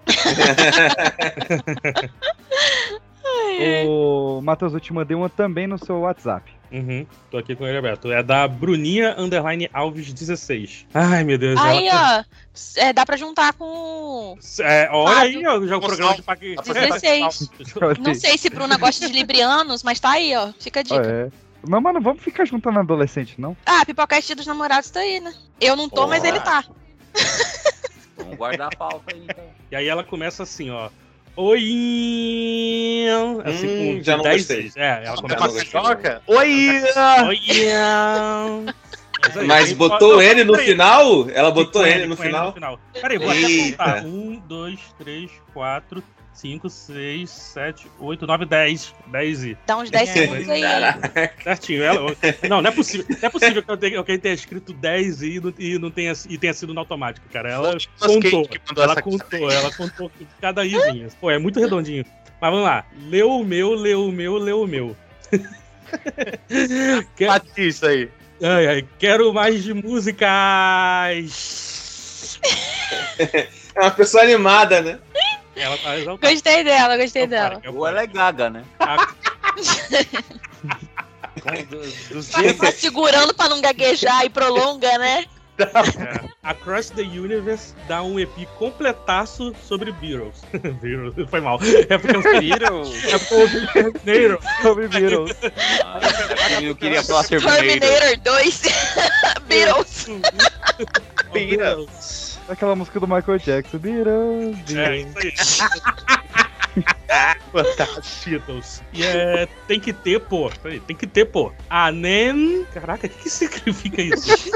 o 3.87 4.41
Matheus, 4.41 4.73
eu 4.73 4.79
te 4.79 4.93
mandei 4.93 5.15
uma 5.15 5.29
também 5.29 5.67
no 5.67 5.77
seu 5.77 5.99
WhatsApp. 6.01 6.51
Uhum, 6.75 7.07
tô 7.31 7.37
aqui 7.37 7.55
com 7.55 7.65
ele 7.65 7.77
aberto. 7.77 8.11
É 8.11 8.21
da 8.21 8.45
Bruninha 8.49 9.15
Underline 9.17 9.69
Alves 9.71 10.11
16. 10.11 10.87
Ai, 10.93 11.23
meu 11.23 11.37
Deus. 11.37 11.57
Aí, 11.57 11.87
ela... 11.87 12.25
ó, 12.27 12.81
é, 12.81 12.91
dá 12.91 13.05
pra 13.05 13.15
juntar 13.15 13.53
com. 13.53 14.37
É, 14.59 14.89
olha 14.91 15.15
Fábio. 15.15 15.39
aí, 15.39 15.47
ó, 15.47 15.65
já 15.67 15.77
o 15.77 15.81
programa 15.81 16.15
de 16.15 16.21
paque... 16.21 16.55
16. 16.55 17.49
Não 17.99 18.13
sei 18.13 18.37
se 18.37 18.49
Bruna 18.49 18.77
gosta 18.77 19.07
de 19.07 19.13
librianos, 19.13 19.83
mas 19.83 20.01
tá 20.01 20.11
aí, 20.11 20.35
ó. 20.35 20.51
Fica 20.59 20.81
a 20.81 20.83
dica. 20.83 21.01
É. 21.01 21.31
Mas, 21.65 21.81
mano, 21.81 22.01
vamos 22.01 22.21
ficar 22.21 22.45
juntando 22.45 22.79
adolescente, 22.79 23.39
não? 23.39 23.55
Ah, 23.65 23.85
Pipocast 23.85 24.35
dos 24.35 24.45
Namorados 24.45 24.89
tá 24.89 24.99
aí, 24.99 25.21
né? 25.21 25.33
Eu 25.61 25.77
não 25.77 25.87
tô, 25.87 26.05
mas 26.07 26.19
Porra. 26.19 26.29
ele 26.29 26.39
tá. 26.41 26.65
Vamos 28.17 28.37
guardar 28.37 28.67
a 28.67 28.75
pauta 28.75 29.13
aí, 29.13 29.23
então. 29.23 29.45
E 29.71 29.75
aí 29.77 29.87
ela 29.87 30.03
começa 30.03 30.43
assim, 30.43 30.69
ó. 30.69 30.89
Oi! 31.37 33.05
Assim, 33.43 33.67
Hum, 33.67 33.97
com 33.97 34.03
já 34.03 34.17
não 34.17 34.23
10 34.23 34.37
gostei. 34.47 34.71
É, 34.75 35.03
ela 35.05 35.17
começa 35.17 35.45
assim. 35.45 35.53
gostei. 35.55 35.81
toca. 35.81 36.21
Oi! 36.27 36.81
Oi! 37.27 37.41
Mas, 39.45 39.73
botou 39.73 40.21
ele 40.21 40.43
no 40.43 40.55
final? 40.55 41.29
Ela 41.31 41.51
botou 41.51 41.81
Com 41.81 41.87
ele 41.87 42.05
no 42.05 42.15
com 42.15 42.23
final? 42.23 42.55
Peraí, 42.93 43.17
vou 43.17 43.29
até 43.31 43.71
contar. 43.71 44.05
Um, 44.05 44.41
dois, 44.47 44.79
três, 44.97 45.31
quatro, 45.53 46.03
5, 46.35 46.69
6, 46.69 47.29
7, 47.29 47.87
8, 47.99 48.27
9, 48.27 48.45
10. 48.45 48.93
10 49.07 49.43
e. 49.43 49.57
Dá 49.65 49.77
uns 49.77 49.89
10 49.89 50.09
É, 50.09 50.13
segundos 50.13 50.49
aí. 50.49 50.61
Certinho. 51.43 51.83
Ela, 51.83 52.15
não, 52.49 52.61
não 52.61 52.69
é 52.69 52.73
possível. 52.73 53.05
Não 53.09 53.17
é 53.27 53.29
possível 53.29 53.63
que 53.63 53.71
eu 53.71 53.77
tenha, 53.77 54.03
tenha 54.03 54.33
escrito 54.33 54.73
10 54.73 55.21
e 55.21 55.39
não, 55.39 55.53
e 55.57 55.79
não 55.79 55.89
tenha, 55.89 56.13
e 56.29 56.37
tenha 56.37 56.53
sido 56.53 56.73
no 56.73 56.79
automático, 56.81 57.25
cara. 57.29 57.49
Ela 57.49 57.73
Nicolas 57.75 58.13
contou. 58.13 58.49
Ela 58.77 59.01
contou, 59.01 59.49
ela 59.51 59.71
contou 59.71 60.11
cada 60.41 60.65
izinho. 60.65 61.07
Pô, 61.19 61.31
é 61.31 61.39
muito 61.39 61.59
redondinho. 61.59 62.05
Mas 62.41 62.51
vamos 62.51 62.65
lá. 62.65 62.85
Leu 63.07 63.31
o 63.31 63.43
meu, 63.45 63.73
leu 63.73 64.05
o 64.07 64.11
meu, 64.11 64.37
leu 64.37 64.61
o 64.61 64.67
meu. 64.67 64.95
Quer- 67.15 67.27
Bate 67.27 67.67
isso 67.67 67.85
aí. 67.85 68.09
Ai, 68.43 68.67
ai, 68.67 68.85
quero 68.99 69.33
mais 69.33 69.63
de 69.63 69.73
músicas. 69.73 70.25
É 73.77 73.81
uma 73.81 73.91
pessoa 73.91 74.23
animada, 74.23 74.81
né? 74.81 74.99
Ela 75.55 75.77
tá 75.77 75.97
exaltada. 75.97 76.33
Gostei 76.33 76.63
dela, 76.63 76.97
gostei 76.97 77.27
dela. 77.27 77.61
Ou 77.73 77.87
ela 77.87 78.01
é 78.01 78.07
gaga, 78.07 78.49
né? 78.49 78.63
Dos 82.09 82.29
Tá 82.29 82.71
segurando 82.71 83.33
pra 83.33 83.49
não 83.49 83.61
gaguejar 83.61 84.25
e 84.25 84.29
prolonga, 84.29 84.97
né? 84.97 85.25
É. 85.57 86.35
Across 86.43 86.89
the 86.91 87.01
Universe 87.01 87.73
dá 87.87 88.03
um 88.03 88.19
EP 88.19 88.45
completaço 88.57 89.55
sobre 89.65 89.91
Beatles. 89.93 90.41
Beatles, 90.81 91.29
foi 91.29 91.39
mal. 91.39 91.59
É 91.89 91.97
porque 91.97 92.17
eu 92.17 92.21
Beatles? 92.21 93.05
É 93.05 93.17
porque 93.17 93.79
eu 93.79 93.93
Beatles. 94.03 94.43
Sobre 94.61 94.87
Beatles. 94.89 95.37
Eu 96.61 96.75
queria 96.75 97.03
falar 97.03 97.23
Terminator. 97.23 97.63
Terminator 97.63 98.19
2. 98.19 98.61
Beatles. 99.47 100.07
Beatles. 101.31 102.24
Aquela 102.47 102.75
música 102.75 102.99
do 102.99 103.07
Michael 103.07 103.39
Jackson. 103.39 103.77
É, 103.77 103.79
Beatles. 103.79 104.59
isso 105.49 105.63
aí. 105.63 105.75
Beatles. 108.25 108.83
E 108.93 109.03
é, 109.03 109.47
tem 109.67 109.79
que 109.79 109.93
ter, 109.93 110.19
pô. 110.19 110.51
Peraí, 110.61 110.79
tem 110.79 110.95
que 110.95 111.07
ter, 111.07 111.25
pô. 111.25 111.51
A 111.69 111.91
NEM. 111.91 112.65
Caraca, 112.73 113.07
o 113.07 113.09
que, 113.09 113.23
que 113.23 113.29
significa 113.29 114.01
isso? 114.01 114.51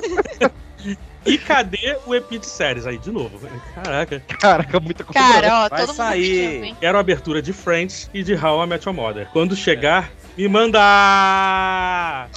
e 1.26 1.38
cadê 1.38 1.98
o 2.06 2.14
EP 2.14 2.30
de 2.32 2.46
séries 2.46 2.86
aí, 2.86 2.98
de 2.98 3.12
novo? 3.12 3.40
Caraca. 3.76 4.20
Caraca, 4.40 4.80
muita 4.80 5.04
Cara, 5.04 5.66
ó, 5.66 5.70
Vai 5.70 5.80
todo 5.80 5.88
mundo 5.90 5.98
sair. 5.98 6.48
pedindo, 6.48 6.66
hein? 6.66 6.78
Quero 6.80 6.98
a 6.98 7.02
abertura 7.02 7.42
de 7.42 7.54
Friends 7.54 8.10
e 8.14 8.24
de 8.24 8.36
How 8.36 8.64
I 8.64 8.68
Met 8.68 8.88
Your 8.88 8.96
Mother. 8.96 9.28
Quando 9.32 9.56
chegar, 9.56 10.12
me 10.40 10.48
manda! 10.48 10.80
Cara, 10.80 12.30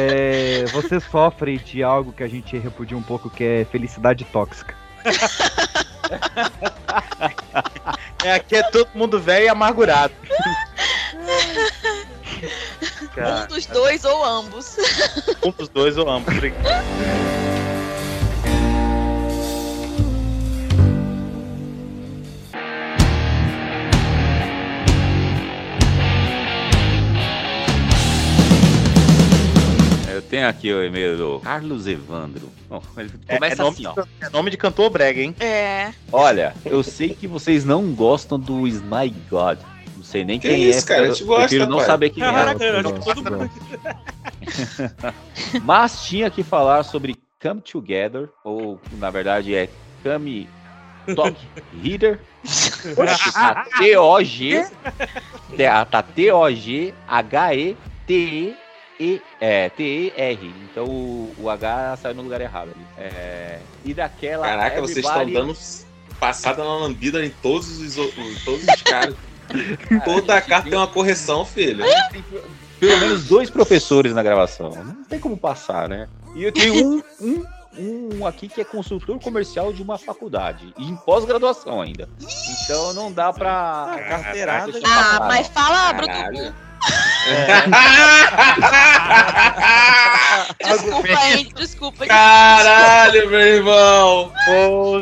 é, 0.00 0.64
você 0.72 0.98
sofre 0.98 1.58
de 1.58 1.80
algo 1.80 2.12
que 2.12 2.24
a 2.24 2.28
gente 2.28 2.58
repudia 2.58 2.98
um 2.98 3.02
pouco, 3.02 3.30
que 3.30 3.44
é 3.44 3.64
felicidade 3.70 4.24
tóxica. 4.24 4.74
É, 8.24 8.34
aqui 8.34 8.56
é 8.56 8.62
todo 8.64 8.88
mundo 8.94 9.18
velho 9.18 9.46
e 9.46 9.48
amargurado. 9.48 10.12
Um 13.16 13.46
dos 13.46 13.64
dois 13.66 14.04
ou 14.04 14.24
ambos. 14.24 14.76
Um 15.42 15.50
dos 15.52 15.68
dois 15.68 15.96
ou 15.96 16.10
ambos. 16.10 16.34
Eu 30.30 30.36
tenho 30.38 30.48
aqui 30.48 30.72
o 30.72 30.84
e-mail 30.84 31.16
do 31.18 31.40
Carlos 31.40 31.88
Evandro. 31.88 32.48
Bom, 32.68 32.80
ele 32.96 33.10
É, 33.26 33.34
começa 33.34 33.54
é 33.54 33.58
nome 33.64 33.74
assim, 33.74 33.86
ó. 33.86 33.92
de, 34.00 34.08
é 34.20 34.30
nome 34.30 34.48
de 34.52 34.56
cantor 34.56 34.88
brega, 34.88 35.20
hein? 35.20 35.34
É. 35.40 35.90
Olha, 36.12 36.54
eu 36.64 36.84
sei 36.84 37.08
que 37.14 37.26
vocês 37.26 37.64
não 37.64 37.92
gostam 37.92 38.38
do 38.38 38.64
Sny 38.68 39.12
God. 39.28 39.58
Não 39.96 40.04
sei 40.04 40.24
nem 40.24 40.38
Que 40.38 40.48
quem 40.48 40.62
isso, 40.70 40.84
é. 40.84 40.86
cara? 40.86 41.02
A 41.02 41.06
eu 41.08 41.26
gosta, 41.26 41.48
prefiro 41.48 41.66
não 41.66 41.78
pai. 41.78 41.86
saber 41.86 42.10
quem 42.10 42.22
Caraca, 42.22 42.62
é. 42.64 42.70
eu 42.70 42.78
acho 42.78 42.92
que 42.94 43.00
todo 43.00 43.24
mundo. 43.24 43.50
Mas 45.66 46.04
tinha 46.04 46.30
que 46.30 46.44
falar 46.44 46.84
sobre 46.84 47.16
Come 47.42 47.60
Together, 47.60 48.28
ou 48.44 48.80
na 48.98 49.10
verdade 49.10 49.52
é 49.52 49.68
Come 50.04 50.48
Talk 51.16 51.36
Reader. 51.82 52.20
Tá 53.34 53.66
T-O-G. 53.78 54.64
Tá 55.56 55.84
tá 55.84 56.02
T-O-G-H-E-T-E. 56.04 56.94
E, 59.00 59.22
é, 59.40 59.70
T-E-R. 59.70 60.54
Então 60.70 60.84
o, 60.84 61.34
o 61.38 61.48
H 61.48 61.96
saiu 62.02 62.14
no 62.14 62.22
lugar 62.22 62.40
errado 62.42 62.70
ali. 62.74 62.86
É, 62.98 63.58
e 63.82 63.94
daquela. 63.94 64.46
Caraca, 64.46 64.80
vocês 64.82 64.98
estão 64.98 65.22
Everybody- 65.22 65.46
dando 65.48 65.58
passada 66.20 66.62
na 66.62 66.74
lambida 66.76 67.24
em 67.24 67.30
todos 67.30 67.78
os, 67.78 67.96
em 67.96 68.34
todos 68.44 68.62
os 68.68 68.82
caras. 68.82 69.14
Toda 70.04 70.36
a 70.36 70.40
carta 70.40 70.68
tem 70.70 70.78
uma 70.78 70.86
correção, 70.86 71.44
filho. 71.44 71.84
pelo 72.78 73.00
menos 73.00 73.24
dois 73.24 73.50
professores 73.50 74.14
na 74.14 74.22
gravação. 74.22 74.70
Não 74.70 75.04
tem 75.04 75.18
como 75.18 75.36
passar, 75.36 75.88
né? 75.88 76.08
E 76.36 76.44
eu 76.44 76.52
tenho 76.52 76.86
um, 76.86 77.02
um, 77.20 78.18
um 78.20 78.26
aqui 78.26 78.46
que 78.48 78.60
é 78.60 78.64
consultor 78.64 79.18
comercial 79.18 79.72
de 79.72 79.82
uma 79.82 79.98
faculdade. 79.98 80.72
E 80.78 80.88
em 80.88 80.94
pós-graduação 80.94 81.80
ainda. 81.80 82.08
Então 82.62 82.92
não 82.92 83.10
dá 83.10 83.32
pra. 83.32 83.96
Carteirada. 84.08 84.70
deixa 84.70 84.86
eu 84.86 84.92
Ah, 84.92 85.18
mas 85.26 85.48
fala, 85.48 85.92
Bruto. 85.94 86.54
Caralho. 86.80 88.20
Desculpa, 90.60 91.08
hein? 91.08 91.48
Desculpa. 91.54 92.06
Caralho, 92.06 93.30
meu 93.30 93.40
irmão! 93.40 94.32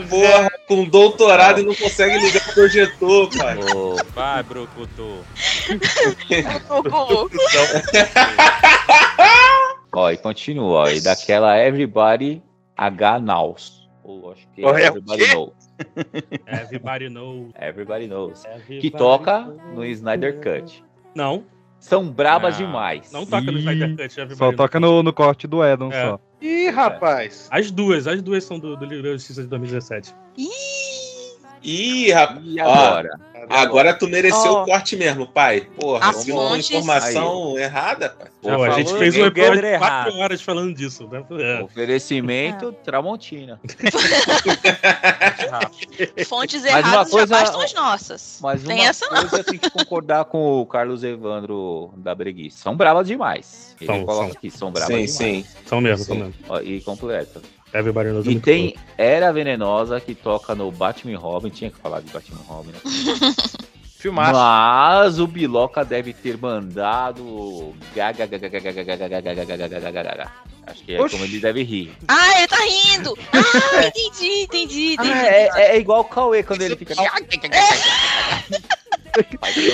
Porra, 0.09 0.51
com 0.67 0.85
doutorado 0.85 1.61
e 1.61 1.65
não 1.65 1.75
consegue 1.75 2.19
ligar 2.19 2.43
o 2.49 2.55
projetor, 2.55 3.29
pai. 3.37 3.57
Ô, 3.75 3.97
Vai, 4.15 4.43
Brucutu. 4.43 5.25
desculpa. 5.79 6.19
Ó, 9.95 10.11
e 10.11 10.17
continua, 10.17 10.81
ó. 10.81 10.89
E 10.89 11.01
daquela 11.01 11.57
Everybody 11.59 12.43
H 12.77 13.19
Nows. 13.21 13.89
Ou 14.05 14.33
acho 14.33 14.47
que 14.55 14.65
é 14.65 14.69
Everybody? 14.87 15.27
Knows. 15.33 15.53
Everybody 16.47 17.09
knows. 17.09 17.51
Everybody 17.61 18.07
Knows. 18.09 18.45
Everybody 18.45 18.81
Que 18.81 18.91
toca 18.91 19.41
knows. 19.43 19.61
no 19.75 19.85
Snyder 19.85 20.41
Cut. 20.41 20.83
Não, 21.15 21.45
São 21.79 22.11
brabas 22.11 22.59
Não, 22.59 22.67
demais. 22.67 23.13
não 23.13 23.25
toca 23.25 23.51
no 23.53 23.59
Snyder 23.59 23.91
Cut. 23.91 24.03
Everybody 24.21 24.37
Só 24.37 24.45
knows. 24.47 24.57
toca 24.57 24.81
no, 24.81 25.03
no 25.03 25.13
corte 25.13 25.47
do 25.47 25.65
Edon 25.65 25.91
É. 25.93 26.03
só. 26.03 26.21
Ih, 26.41 26.71
rapaz. 26.71 27.49
As 27.51 27.71
duas, 27.71 28.07
as 28.07 28.21
duas 28.23 28.45
são 28.45 28.59
do, 28.59 28.77
do 28.77 28.87
da 28.87 29.13
Justiça 29.13 29.43
de 29.43 29.49
2017. 29.49 30.15
Ih, 30.37 30.49
rapaz. 32.13 32.41
E 32.45 32.61
agora? 32.61 33.21
Agora 33.51 33.95
tu 33.95 34.07
mereceu 34.09 34.53
Ó. 34.53 34.63
o 34.63 34.65
corte 34.67 34.95
mesmo, 34.95 35.27
pai. 35.27 35.63
Porra, 35.81 36.11
As 36.11 36.17
se 36.17 36.31
uma 36.33 36.51
fontes- 36.51 36.71
informação 36.71 37.59
errada, 37.59 38.11
pai. 38.11 38.29
Já 38.45 38.57
Pô, 38.57 38.63
a 38.63 38.71
gente 38.71 38.87
falou 38.87 38.99
fez 39.01 39.17
um 39.17 39.21
together 39.25 39.53
episódio 39.53 39.73
de 39.73 39.79
4 39.79 39.97
errado. 40.11 40.19
horas 40.19 40.43
falando 40.43 40.75
disso. 40.75 41.09
Né? 41.09 41.25
É. 41.41 41.63
Oferecimento 41.63 42.73
Tramontina. 42.85 43.59
Fontes 46.27 46.63
Mas 46.63 46.71
uma 46.73 46.79
erradas 46.79 47.11
coisa- 47.11 47.27
já 47.27 47.41
bastam 47.41 47.61
as 47.63 47.75
nossas. 47.75 48.39
Mas 48.43 48.63
Tem 48.63 48.87
essa 48.87 49.07
não. 49.07 49.21
coisa 49.21 49.39
eu 49.39 49.45
tenho 49.45 49.61
que 49.61 49.71
concordar 49.71 50.25
com 50.27 50.61
o 50.61 50.67
Carlos 50.67 51.03
Evandro 51.03 51.93
da 51.97 52.15
Breguice. 52.15 52.59
São 52.59 52.77
bravas 52.77 53.07
demais. 53.07 53.75
Ele 53.81 53.87
São, 53.87 54.05
coloca 54.05 54.25
são. 54.29 54.37
aqui, 54.37 54.51
são 54.51 54.71
bravas 54.73 54.89
Sim, 54.89 54.95
demais. 54.95 55.11
sim. 55.13 55.45
São 55.67 55.81
mesmo, 55.81 56.05
Sim. 56.05 56.33
são 56.47 56.57
mesmo. 56.59 56.69
E 56.71 56.81
completa. 56.83 57.41
E 58.31 58.41
tem. 58.41 58.75
Era 58.97 59.33
Venenosa 59.33 60.01
que 60.01 60.15
toca 60.15 60.55
no 60.55 60.71
Batman 60.71 61.19
Robin. 61.19 61.51
Tinha 61.51 61.71
que 61.71 61.79
falar 61.79 62.01
de 62.01 62.11
Batman 62.11 62.43
Robin, 62.47 62.71
né? 62.71 62.81
Filmaço. 63.99 64.33
Mas 64.33 65.19
o 65.19 65.27
Biloca 65.27 65.85
deve 65.85 66.13
ter 66.13 66.39
mandado. 66.39 67.75
Acho 70.69 70.85
que 70.85 70.95
é 70.95 71.01
Oxi. 71.01 71.17
como 71.17 71.25
ele 71.25 71.41
deve 71.41 71.63
rir. 71.63 71.93
Ah, 72.07 72.39
ele 72.39 72.47
tá 72.47 72.59
rindo! 72.59 73.19
Ah, 73.33 73.87
entendi, 73.87 74.43
entendi, 74.43 74.93
entendi. 74.93 75.11
Ah, 75.11 75.27
é, 75.27 75.77
é, 75.77 75.79
igual 75.79 76.01
o 76.01 76.05
Cauê 76.05 76.43
quando 76.43 76.63
ele 76.63 76.77
fica. 76.77 76.95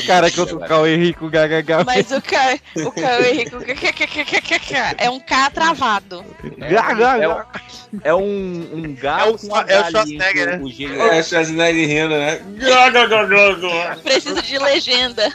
Cara, 0.07 0.31
que 0.31 0.41
o 0.41 0.59
Cauê 0.61 0.97
Rico 0.97 1.29
gaga 1.29 1.63
Mas 1.85 2.11
o 2.11 2.21
Ca... 2.23 2.59
o 2.77 2.93
Cauê 2.93 3.33
Rico 3.33 3.57
é 4.99 5.11
um 5.11 5.21
K 5.21 5.51
travado. 5.51 6.25
É, 7.23 7.29
um- 7.29 7.33
é 8.03 8.15
um, 8.15 8.71
um 8.75 8.95
gato 8.95 9.29
É 9.29 9.31
o- 9.31 9.39
com 9.39 9.55
a 9.55 9.61
é 9.69 9.81
o 9.81 9.91
Schwarzenegger, 9.91 10.49
entre 10.55 10.57
né? 10.57 10.59
o 10.63 10.69
É, 11.13 11.23
Schwarzenegger 11.23 11.89
rindo, 11.89 12.09
né? 12.17 12.41
Preciso 14.03 14.43
de 14.43 14.59
legenda. 14.59 15.33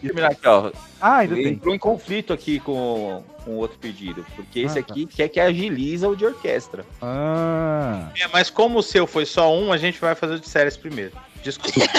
Terminar 0.00 0.30
aqui, 0.32 0.46
ó. 0.46 0.70
Ah, 1.00 1.18
ainda 1.18 1.34
Ele 1.34 1.44
tem. 1.44 1.52
entrou 1.54 1.74
em 1.74 1.78
conflito 1.78 2.32
aqui 2.32 2.60
com, 2.60 3.22
com 3.44 3.56
outro 3.56 3.78
pedido. 3.78 4.24
Porque 4.36 4.60
esse 4.60 4.78
Ah, 4.78 4.82
tá. 4.82 4.92
aqui 4.92 5.06
quer 5.06 5.28
que 5.28 5.40
agiliza 5.40 6.08
o 6.08 6.14
de 6.16 6.26
orquestra. 6.26 6.84
Ah. 7.00 8.10
É, 8.20 8.26
mas 8.28 8.50
como 8.50 8.78
o 8.78 8.82
seu 8.82 9.06
foi 9.06 9.24
só 9.24 9.54
um, 9.56 9.72
a 9.72 9.76
gente 9.76 9.98
vai 10.00 10.14
fazer 10.14 10.34
o 10.34 10.40
de 10.40 10.48
séries 10.48 10.76
primeiro. 10.76 11.12
Desculpa. 11.42 11.80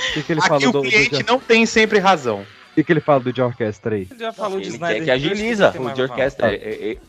O 0.00 0.12
que, 0.14 0.22
que 0.22 0.32
ele 0.32 0.40
Aqui 0.40 0.48
fala 0.48 0.60
o 0.68 0.72
do, 0.72 0.82
do, 0.82 0.88
cliente 0.88 1.18
de- 1.18 1.26
não 1.26 1.38
tem 1.38 1.66
sempre 1.66 1.98
razão. 1.98 2.40
o 2.40 2.74
que, 2.74 2.82
que 2.82 2.90
ele 2.92 3.00
fala 3.00 3.20
do 3.20 3.32
de 3.32 3.42
orquestra 3.42 3.94
aí? 3.94 4.08
Ele 4.10 4.18
já 4.18 4.32
falou 4.32 4.58
de 4.58 4.66
Ele 4.68 4.74
Snyder 4.76 4.98
quer 4.98 5.04
que 5.04 5.10
agiliza 5.10 5.74
o 5.78 5.90
de 5.90 6.02
orquestra. 6.02 6.54
Ele, 6.54 6.64
ele- 6.64 7.00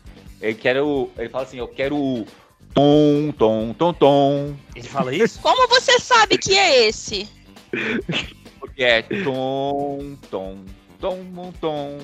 ele 0.41 0.53
quer 0.55 0.81
o, 0.81 1.09
ele 1.17 1.29
fala 1.29 1.45
assim, 1.45 1.57
eu 1.57 1.67
quero 1.69 1.95
o 1.95 2.27
Tom, 2.73 3.31
tom, 3.37 3.73
tom, 3.73 3.93
tom. 3.93 4.55
Ele 4.75 4.87
fala 4.87 5.15
isso? 5.15 5.39
Como 5.39 5.67
você 5.69 5.99
sabe 5.99 6.37
que 6.37 6.57
é 6.57 6.87
esse? 6.87 7.27
Porque 8.81 8.83
é 8.83 9.23
tom, 9.23 10.17
tom, 10.31 10.57
tom, 10.99 11.53
tom. 11.61 11.99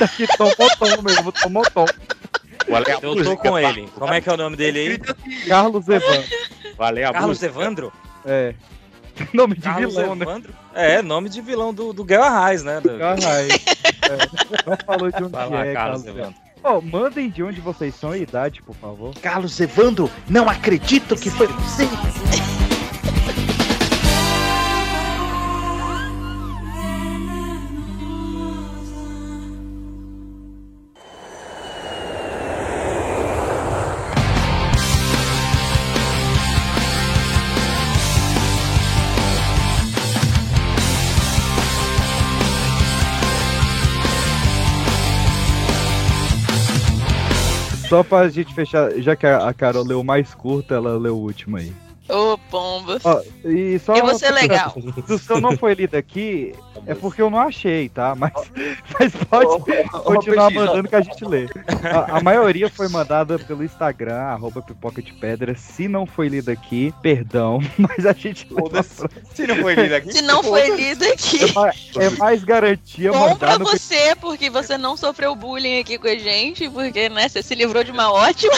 Aqui 0.00 0.26
tomou 0.36 0.70
tom 0.76 1.02
mesmo, 1.02 1.30
tomou 1.30 1.62
tom. 1.70 1.86
Qual 2.66 2.82
é 2.82 2.94
Eu 2.94 3.00
tô 3.00 3.14
música? 3.14 3.36
com 3.36 3.56
ele. 3.56 3.88
Como 3.94 4.12
é 4.12 4.20
que 4.20 4.28
é 4.28 4.32
o 4.32 4.36
nome 4.36 4.56
dele 4.56 4.78
aí? 4.80 5.46
Carlos 5.46 5.88
Evandro. 5.88 6.24
Qual 6.76 6.96
é 6.96 7.04
a 7.04 7.12
Carlos 7.12 7.28
música? 7.28 7.46
Evandro? 7.46 7.92
É. 8.24 8.54
Nome 9.32 9.54
de 9.54 9.62
Carlos 9.62 9.94
vilão, 9.94 10.14
né? 10.16 10.24
Evandro? 10.24 10.54
É, 10.74 11.00
nome 11.00 11.28
de 11.30 11.40
vilão 11.40 11.72
do, 11.72 11.92
do 11.94 12.04
Guerra 12.04 12.28
Raiz, 12.28 12.62
né? 12.62 12.80
Do... 12.80 12.98
Caralho. 12.98 13.48
É. 13.52 14.68
Não 14.68 14.76
falou 14.84 15.10
de 15.10 15.22
onde 15.22 15.32
Vai 15.32 15.48
lá, 15.48 15.64
é, 15.64 15.72
Carlos 15.72 16.02
Carlos 16.02 16.06
Evandro. 16.06 16.40
Ó, 16.62 16.80
mandem 16.82 17.30
de 17.30 17.42
onde 17.42 17.60
vocês 17.60 17.94
são 17.94 18.14
e 18.14 18.22
idade, 18.22 18.60
por 18.62 18.74
favor. 18.74 19.14
Carlos 19.22 19.58
Evandro, 19.58 20.10
não 20.28 20.50
acredito 20.50 21.16
que 21.16 21.30
foi 21.30 21.46
você. 21.46 21.84
Só 47.96 48.04
pra 48.04 48.28
gente 48.28 48.52
fechar, 48.52 48.92
já 49.00 49.16
que 49.16 49.26
a 49.26 49.54
Carol 49.54 49.82
leu 49.82 50.04
mais 50.04 50.34
curto, 50.34 50.74
ela 50.74 50.98
leu 50.98 51.16
o 51.16 51.22
último 51.22 51.56
aí. 51.56 51.72
Ô, 52.08 52.38
pomba. 52.50 52.98
Ó, 53.02 53.22
e 53.44 53.78
só 53.80 53.94
Eu 53.96 54.06
vou 54.06 54.18
ser 54.18 54.30
legal. 54.30 54.74
Se 55.06 55.12
o 55.12 55.18
seu 55.18 55.40
não 55.40 55.56
foi 55.56 55.74
lido 55.74 55.96
aqui, 55.96 56.54
é 56.86 56.94
porque 56.94 57.20
eu 57.20 57.28
não 57.28 57.40
achei, 57.40 57.88
tá? 57.88 58.14
Mas, 58.14 58.32
mas 58.98 59.12
pode 59.28 59.64
continuar 60.04 60.46
Peixinho, 60.48 60.66
mandando 60.66 60.88
que 60.88 60.94
a 60.94 61.00
gente 61.00 61.24
lê. 61.24 61.48
A, 61.82 62.18
a 62.18 62.20
maioria 62.22 62.70
foi 62.70 62.88
mandada 62.88 63.38
pelo 63.38 63.64
Instagram, 63.64 64.16
arroba 64.16 64.62
pipoca 64.62 65.02
de 65.02 65.12
pedra. 65.12 65.54
Se 65.56 65.88
não 65.88 66.06
foi 66.06 66.28
lido 66.28 66.50
aqui, 66.50 66.94
perdão, 67.02 67.60
mas 67.76 68.06
a 68.06 68.12
gente 68.12 68.46
lê. 68.50 68.82
Se 69.34 69.46
não 69.46 69.56
foi 69.56 69.74
lido 69.74 69.94
aqui. 69.94 70.12
Se 70.12 70.22
não 70.22 70.42
foi 70.42 70.76
lido 70.76 71.04
aqui. 71.04 71.44
É 71.44 71.52
mais, 71.52 71.90
é 71.96 72.10
mais 72.10 72.44
garantia 72.44 73.10
Bom 73.10 73.30
mandar 73.30 73.36
pra 73.36 73.58
no 73.58 73.64
você, 73.64 74.14
porque 74.20 74.48
você 74.48 74.78
não 74.78 74.96
sofreu 74.96 75.34
bullying 75.34 75.80
aqui 75.80 75.98
com 75.98 76.06
a 76.06 76.16
gente, 76.16 76.68
porque, 76.70 77.08
né, 77.08 77.28
você 77.28 77.42
se 77.42 77.54
livrou 77.54 77.82
de 77.82 77.90
uma 77.90 78.12
ótima. 78.12 78.54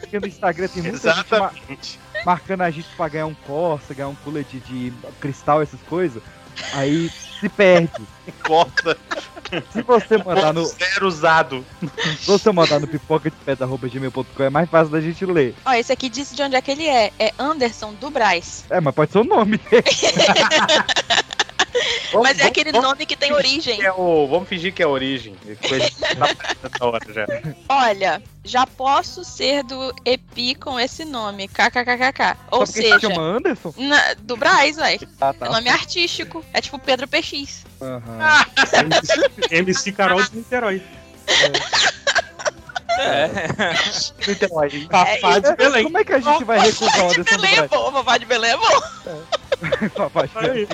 porque 0.00 0.18
no 0.18 0.26
Instagram 0.26 0.68
tem 0.68 0.82
muita 0.82 1.14
gente 1.14 1.26
Exatamente. 1.26 2.07
Marcando 2.28 2.60
a 2.60 2.70
gente 2.70 2.86
pra 2.94 3.08
ganhar 3.08 3.24
um 3.24 3.32
Corsa, 3.32 3.94
ganhar 3.94 4.08
um 4.08 4.14
cooler 4.16 4.44
de, 4.44 4.60
de 4.60 4.92
cristal, 5.18 5.62
essas 5.62 5.80
coisas. 5.88 6.22
Aí 6.74 7.08
se 7.40 7.48
perde. 7.48 8.02
Corta. 8.42 8.98
Se 9.72 9.80
você 9.80 10.18
mandar 10.18 10.52
no, 10.52 10.66
Zero 10.66 11.08
usado. 11.08 11.64
se 12.20 12.26
você 12.26 12.52
mandar 12.52 12.80
no 12.80 12.86
pipoca 12.86 13.30
de 13.30 13.88
gmail.com 13.88 14.42
é 14.42 14.50
mais 14.50 14.68
fácil 14.68 14.90
da 14.90 15.00
gente 15.00 15.24
ler. 15.24 15.54
Ó, 15.64 15.72
esse 15.72 15.90
aqui 15.90 16.10
disse 16.10 16.36
de 16.36 16.42
onde 16.42 16.54
é 16.54 16.60
que 16.60 16.70
ele 16.70 16.86
é. 16.86 17.10
É 17.18 17.32
Anderson 17.38 17.94
do 17.94 18.10
Braz. 18.10 18.66
É, 18.68 18.78
mas 18.78 18.94
pode 18.94 19.10
ser 19.10 19.20
o 19.20 19.24
nome. 19.24 19.58
Mas 22.22 22.38
é 22.38 22.44
aquele 22.46 22.72
nome 22.72 23.04
que 23.06 23.16
tem 23.16 23.32
origem. 23.32 23.76
Que 23.78 23.86
é 23.86 23.92
o, 23.92 24.26
vamos 24.26 24.48
fingir 24.48 24.72
que 24.72 24.82
é 24.82 24.86
origem. 24.86 25.36
Tá 25.36 27.00
já. 27.12 27.26
Olha, 27.68 28.22
já 28.44 28.66
posso 28.66 29.24
ser 29.24 29.62
do 29.64 29.94
EPI 30.04 30.54
com 30.54 30.78
esse 30.80 31.04
nome. 31.04 31.48
KKKKK. 31.48 32.36
Ou 32.50 32.66
Só 32.66 32.72
seja, 32.72 33.00
chama 33.00 33.20
Anderson? 33.22 33.74
na- 33.76 34.14
do 34.14 34.36
Braz, 34.36 34.76
velho. 34.76 35.08
Ah, 35.20 35.30
É 35.30 35.32
tá. 35.32 35.50
nome 35.50 35.68
artístico. 35.68 36.44
É 36.52 36.60
tipo 36.60 36.78
Pedro 36.78 37.06
PX. 37.06 37.64
Aham. 37.80 38.44
MC, 38.80 39.54
MC 39.54 39.92
Carol 39.92 40.22
de 40.22 40.36
Niterói. 40.36 40.82
É. 43.00 43.30
Então 44.26 44.58
aí. 44.60 44.88
Fafá 44.90 45.38
de 45.38 45.54
Belém. 45.56 45.84
Como 45.84 45.98
é 45.98 46.04
que 46.04 46.12
a 46.12 46.18
gente 46.20 46.44
vai 46.44 46.58
recusar 46.58 46.98
o 47.04 47.10
Anderson 47.10 47.36
Belém 47.36 47.58
é 47.58 47.68
bom, 47.68 47.90
vovó 47.92 48.16
de 48.16 48.24
Belém 48.26 48.50
é 48.50 48.56
bom. 48.56 48.66
Vovó 49.04 49.22
Belém. 50.40 50.68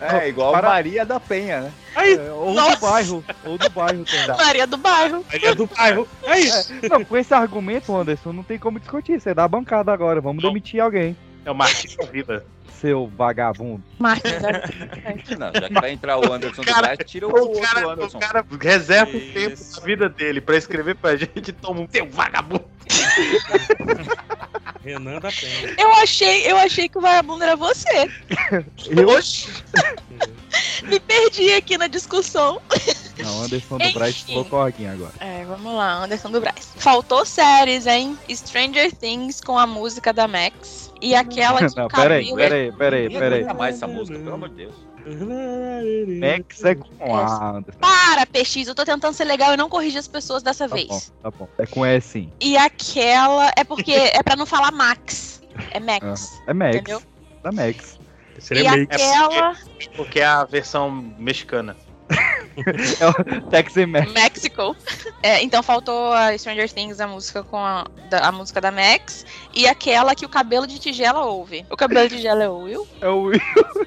É 0.00 0.28
igual 0.28 0.52
Para- 0.52 0.68
Maria 0.68 1.04
da 1.04 1.18
Penha, 1.20 1.60
né? 1.62 1.72
Aí, 1.96 2.14
É, 2.14 2.30
ou 2.32 2.54
Nossa. 2.54 2.76
do 2.76 2.80
bairro. 2.80 3.24
Ou 3.44 3.58
do 3.58 3.70
bairro 3.70 4.04
também. 4.04 4.36
Maria 4.44 4.66
do 4.66 4.76
Bairro. 4.76 5.24
Maria 5.32 5.54
do 5.54 5.66
bairro. 5.66 6.08
É 6.24 6.38
isso. 6.40 6.72
É, 6.82 6.88
não, 6.88 7.04
com 7.04 7.16
esse 7.16 7.32
argumento, 7.34 7.94
Anderson, 7.96 8.32
não 8.32 8.42
tem 8.42 8.58
como 8.58 8.78
discutir. 8.80 9.20
Você 9.20 9.32
dá 9.34 9.44
a 9.44 9.48
bancada 9.48 9.92
agora. 9.92 10.20
Vamos 10.20 10.42
Não. 10.42 10.50
demitir 10.50 10.80
alguém. 10.80 11.16
É 11.44 11.50
o 11.50 11.54
Martins 11.54 11.96
da 11.96 12.06
Vida. 12.06 12.44
Seu 12.80 13.06
vagabundo. 13.16 13.82
Martins. 13.98 14.32
Não, 15.38 15.50
já 15.54 15.68
que 15.68 15.74
vai 15.74 15.90
entrar 15.92 16.18
o 16.18 16.32
Anderson 16.32 16.62
do 16.62 16.66
cara- 16.66 16.80
Brás, 16.94 16.98
tira 17.10 17.26
o, 17.26 17.30
O 17.30 17.40
outro 17.40 17.60
cara, 17.62 17.86
Anderson. 17.92 18.18
o 18.18 18.20
cara 18.20 18.44
reserva 18.60 19.12
o 19.12 19.16
Isso. 19.16 19.32
tempo 19.32 19.80
da 19.80 19.86
vida 19.86 20.08
dele 20.08 20.40
pra 20.40 20.56
escrever 20.56 20.94
pra 20.96 21.16
gente 21.16 21.48
e 21.48 21.52
toma 21.52 21.80
um 21.80 21.86
teu 21.86 22.08
vagabundo. 22.10 22.64
Renan 24.84 25.18
da 25.18 25.30
Penha. 25.32 25.74
Eu 25.78 25.92
achei, 25.94 26.50
eu 26.50 26.56
achei 26.58 26.88
que 26.88 26.98
o 26.98 27.00
vagabundo 27.00 27.42
era 27.42 27.56
você. 27.56 28.10
Eu... 28.90 29.08
Oxi. 29.08 29.50
Me 30.84 31.00
perdi 31.00 31.52
aqui 31.54 31.78
na 31.78 31.86
discussão. 31.86 32.60
Não, 33.18 33.42
Anderson 33.42 33.78
do 33.78 33.92
Braz 33.92 34.14
Enfim. 34.14 34.34
falou 34.34 34.44
corguinho 34.44 34.92
agora. 34.92 35.12
É, 35.20 35.44
vamos 35.44 35.74
lá, 35.74 36.04
Anderson 36.04 36.30
do 36.30 36.40
Braz. 36.40 36.72
Faltou 36.76 37.24
séries, 37.24 37.86
hein? 37.86 38.18
Stranger 38.30 38.94
Things 38.94 39.40
com 39.40 39.58
a 39.58 39.66
música 39.66 40.12
da 40.12 40.28
Max. 40.28 40.92
E 41.00 41.14
aquela 41.14 41.58
que 41.66 41.74
Não, 41.76 41.88
peraí, 41.88 42.34
peraí, 42.34 42.72
peraí, 42.72 43.08
peraí. 43.10 43.40
aguenta 43.40 43.54
mais 43.54 43.76
essa 43.76 43.86
música, 43.86 44.18
pelo 44.18 44.34
amor 44.34 44.48
de 44.50 44.56
Deus. 44.56 44.74
Max 45.06 46.64
é 46.64 46.74
com 46.74 47.14
A, 47.16 47.50
Anderson. 47.56 47.78
Para, 47.78 48.26
PX, 48.26 48.68
eu 48.68 48.74
tô 48.74 48.84
tentando 48.84 49.12
ser 49.14 49.24
legal 49.24 49.52
e 49.52 49.56
não 49.56 49.68
corrigir 49.68 49.98
as 49.98 50.08
pessoas 50.08 50.42
dessa 50.42 50.68
Tá 50.68 50.74
vez. 50.74 50.88
bom, 50.88 51.00
tá 51.22 51.30
bom. 51.30 51.48
É 51.58 51.66
com 51.66 51.86
E 51.86 52.00
sim. 52.00 52.32
E 52.40 52.56
aquela 52.56 53.52
é 53.56 53.64
porque 53.64 53.92
é 53.92 54.22
pra 54.22 54.36
não 54.36 54.46
falar 54.46 54.70
Max. 54.72 55.42
É 55.70 55.78
Max. 55.80 56.40
É 56.46 56.54
Max. 56.54 56.76
Entendeu? 56.76 57.02
Da 57.42 57.52
Max. 57.52 57.98
E 58.36 58.40
Seria 58.40 58.70
meio 58.72 58.84
aquela 58.84 59.56
Porque 59.96 60.20
é 60.20 60.24
a 60.24 60.44
versão 60.44 60.90
mexicana. 61.18 61.76
É 63.00 63.06
o 63.08 63.40
Texas 63.50 63.86
Max. 63.88 64.12
Mexico. 64.12 64.76
É, 65.22 65.42
então 65.42 65.62
faltou 65.62 66.12
a 66.12 66.36
Stranger 66.36 66.70
Things, 66.70 67.00
a 67.00 67.06
música 67.06 67.42
com 67.42 67.56
a, 67.58 67.86
da, 68.10 68.28
a 68.28 68.32
música 68.32 68.60
da 68.60 68.70
Max. 68.70 69.24
E 69.52 69.66
aquela 69.66 70.14
que 70.14 70.24
o 70.24 70.28
cabelo 70.28 70.66
de 70.66 70.78
tigela 70.78 71.24
ouve. 71.24 71.64
O 71.70 71.76
cabelo 71.76 72.08
de 72.08 72.16
tigela 72.16 72.44
é 72.44 72.48
o 72.48 72.58
Will? 72.58 72.86
É 73.00 73.08
o 73.08 73.22
Will. 73.22 73.40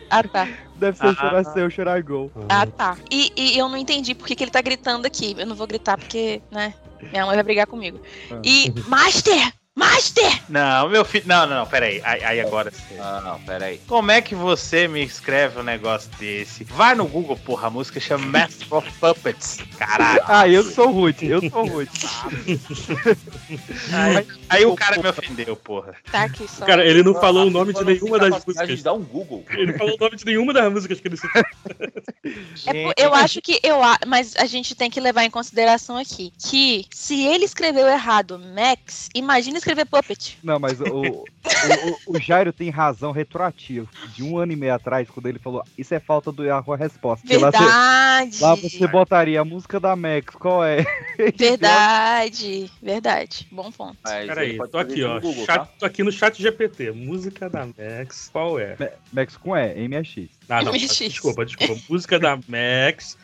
Ah, 0.10 0.24
tá. 0.24 0.48
Deve 0.76 0.98
ser 0.98 1.08
Ah. 1.08 1.16
chorar 1.16 1.44
seu, 1.46 1.70
chorar 1.70 2.02
gol. 2.04 2.32
Ah, 2.50 2.66
tá. 2.66 2.98
E, 3.10 3.32
e 3.36 3.58
eu 3.58 3.68
não 3.68 3.78
entendi 3.78 4.14
por 4.14 4.28
que, 4.28 4.36
que 4.36 4.44
ele 4.44 4.52
tá 4.52 4.62
gritando 4.62 5.06
aqui. 5.06 5.36
Eu 5.38 5.46
não 5.46 5.56
vou 5.56 5.66
gritar 5.68 5.98
porque, 5.98 6.42
né? 6.52 6.74
Minha 7.12 7.26
mãe 7.26 7.36
vai 7.36 7.44
brigar 7.44 7.68
comigo. 7.68 8.00
Ah. 8.32 8.40
E. 8.44 8.72
Master! 8.88 9.54
Master! 9.78 10.42
Não, 10.50 10.90
meu 10.90 11.06
filho. 11.06 11.26
Não, 11.28 11.46
não, 11.46 11.58
não, 11.58 11.68
peraí. 11.68 12.02
Aí, 12.04 12.24
aí 12.24 12.42
agora 12.42 12.72
sim. 12.72 12.98
Ah, 13.00 13.22
não, 13.24 13.40
peraí. 13.42 13.80
Como 13.88 14.10
é 14.10 14.20
que 14.22 14.34
você 14.34 14.88
me 14.88 15.04
escreve 15.04 15.60
um 15.60 15.64
negócio 15.64 16.10
desse? 16.18 16.64
Vai 16.64 16.96
no 16.96 17.06
Google, 17.06 17.38
porra, 17.38 17.68
a 17.68 17.70
música 17.70 18.00
chama 18.00 18.26
Master 18.26 18.74
of 18.74 18.92
Puppets. 18.94 19.60
Caralho. 19.78 20.22
Ah, 20.26 20.48
eu 20.50 20.64
sou 20.64 20.92
rude, 20.92 21.28
eu 21.28 21.48
sou 21.48 21.64
rude. 21.68 21.92
Aí, 23.94 24.28
aí 24.50 24.66
o 24.66 24.76
cara 24.76 25.00
me 25.00 25.08
ofendeu, 25.08 25.56
porra. 25.56 25.94
Tá 26.12 26.24
aqui 26.24 26.48
só. 26.48 26.66
Cara, 26.66 26.84
ele 26.84 27.04
não 27.04 27.14
falou 27.14 27.46
o 27.46 27.50
nome 27.52 27.72
de 27.72 27.80
não 27.82 27.86
nenhuma 27.88 28.18
das 28.18 28.44
músicas. 28.46 28.82
dar 28.82 28.94
um 28.94 29.04
Google. 29.04 29.46
Ele 29.52 29.72
não 29.74 29.78
falou 29.78 29.94
o 29.96 30.00
nome 30.00 30.16
de 30.16 30.26
nenhuma 30.26 30.54
das 30.54 30.74
músicas 30.74 31.00
que 31.00 31.08
ele 31.08 31.18
citou. 31.18 31.44
É 32.66 32.94
eu 32.98 33.14
acho 33.14 33.42
que 33.42 33.60
eu 33.64 33.82
a- 33.84 34.00
mas 34.08 34.36
a 34.38 34.46
gente 34.46 34.74
tem 34.74 34.90
que 34.90 35.00
levar 35.00 35.24
em 35.24 35.30
consideração 35.30 35.98
aqui 35.98 36.34
que 36.40 36.86
se 36.92 37.26
ele 37.26 37.46
escreveu 37.46 37.88
errado 37.88 38.40
Max, 38.40 39.10
imagina 39.14 39.60
escrever 39.72 39.86
Puppet. 39.86 40.38
Não, 40.44 40.60
mas 40.60 40.80
o, 40.82 40.86
o, 40.86 41.26
o, 42.08 42.16
o 42.16 42.20
Jairo 42.20 42.52
tem 42.54 42.70
razão 42.70 43.12
retroativa. 43.12 43.88
De 44.16 44.24
um 44.24 44.38
ano 44.38 44.52
e 44.52 44.56
meio 44.56 44.74
atrás, 44.74 45.10
quando 45.10 45.28
ele 45.28 45.40
falou 45.40 45.64
isso 45.78 45.94
é 45.94 46.00
falta 46.00 46.32
do 46.32 46.44
Yahoo 46.44 46.74
a 46.74 46.78
resposta. 46.78 47.26
Porque 47.26 47.38
lá 47.38 47.52
você- 47.52 47.58
Verdade. 47.58 48.42
Lá 48.42 48.56
você 48.56 48.88
botaria 48.88 49.42
a 49.42 49.46
música 49.46 49.80
da 49.80 49.96
Max, 49.96 50.34
qual 50.36 50.64
é? 50.64 50.84
Verdade. 51.38 52.72
Verdade. 52.82 53.48
Bom 53.52 53.72
ponto. 53.72 53.98
Mas 54.04 54.28
Peraí, 54.28 54.58
tô 54.70 54.78
aqui, 54.78 55.04
ó. 55.04 55.16
no 55.16 55.22
Google, 55.22 55.46
Chat- 55.46 55.58
tá? 55.60 55.70
Tô 55.80 55.86
aqui 55.86 56.04
no 56.04 56.12
chat 56.12 56.42
GPT. 56.42 56.92
Música 56.92 57.50
da 57.50 57.66
Max, 57.66 58.30
qual 58.32 58.60
é? 58.60 58.76
Max 59.12 59.38
com 59.38 59.56
E, 59.56 59.88
MX. 59.88 60.30
Ah, 60.50 60.64
não. 60.64 60.72
MX. 60.74 60.98
Desculpa, 60.98 61.46
desculpa. 61.46 61.76
Música 61.90 62.20
da 62.20 62.38
Max, 62.48 63.18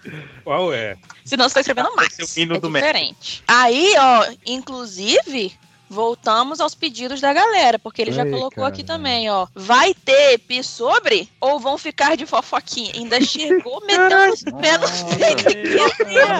qual 0.43 0.73
é? 0.73 0.95
Se 1.25 1.35
não, 1.37 1.47
você 1.47 1.55
tá 1.55 1.59
escrevendo 1.61 1.95
Max. 1.95 2.19
É 2.19 2.23
o 2.23 2.43
hino 2.43 2.55
é 2.55 2.59
do 2.59 2.69
Max. 2.69 2.85
diferente. 2.85 3.43
Aí, 3.47 3.93
ó, 3.97 4.25
inclusive, 4.45 5.53
voltamos 5.93 6.59
aos 6.59 6.75
pedidos 6.75 7.21
da 7.21 7.31
galera, 7.31 7.77
porque 7.79 8.01
ele 8.01 8.11
já 8.11 8.25
colocou 8.25 8.65
aqui 8.65 8.83
cara. 8.83 8.97
também, 8.97 9.29
ó. 9.29 9.47
Vai 9.55 9.93
ter 9.93 10.37
pi 10.39 10.63
sobre 10.63 11.29
ou 11.39 11.59
vão 11.59 11.77
ficar 11.77 12.17
de 12.17 12.25
fofoquinha? 12.25 12.91
Ainda 12.95 13.21
chegou 13.21 13.79
metendo 13.85 14.33
os 14.33 14.43
pés 14.43 14.79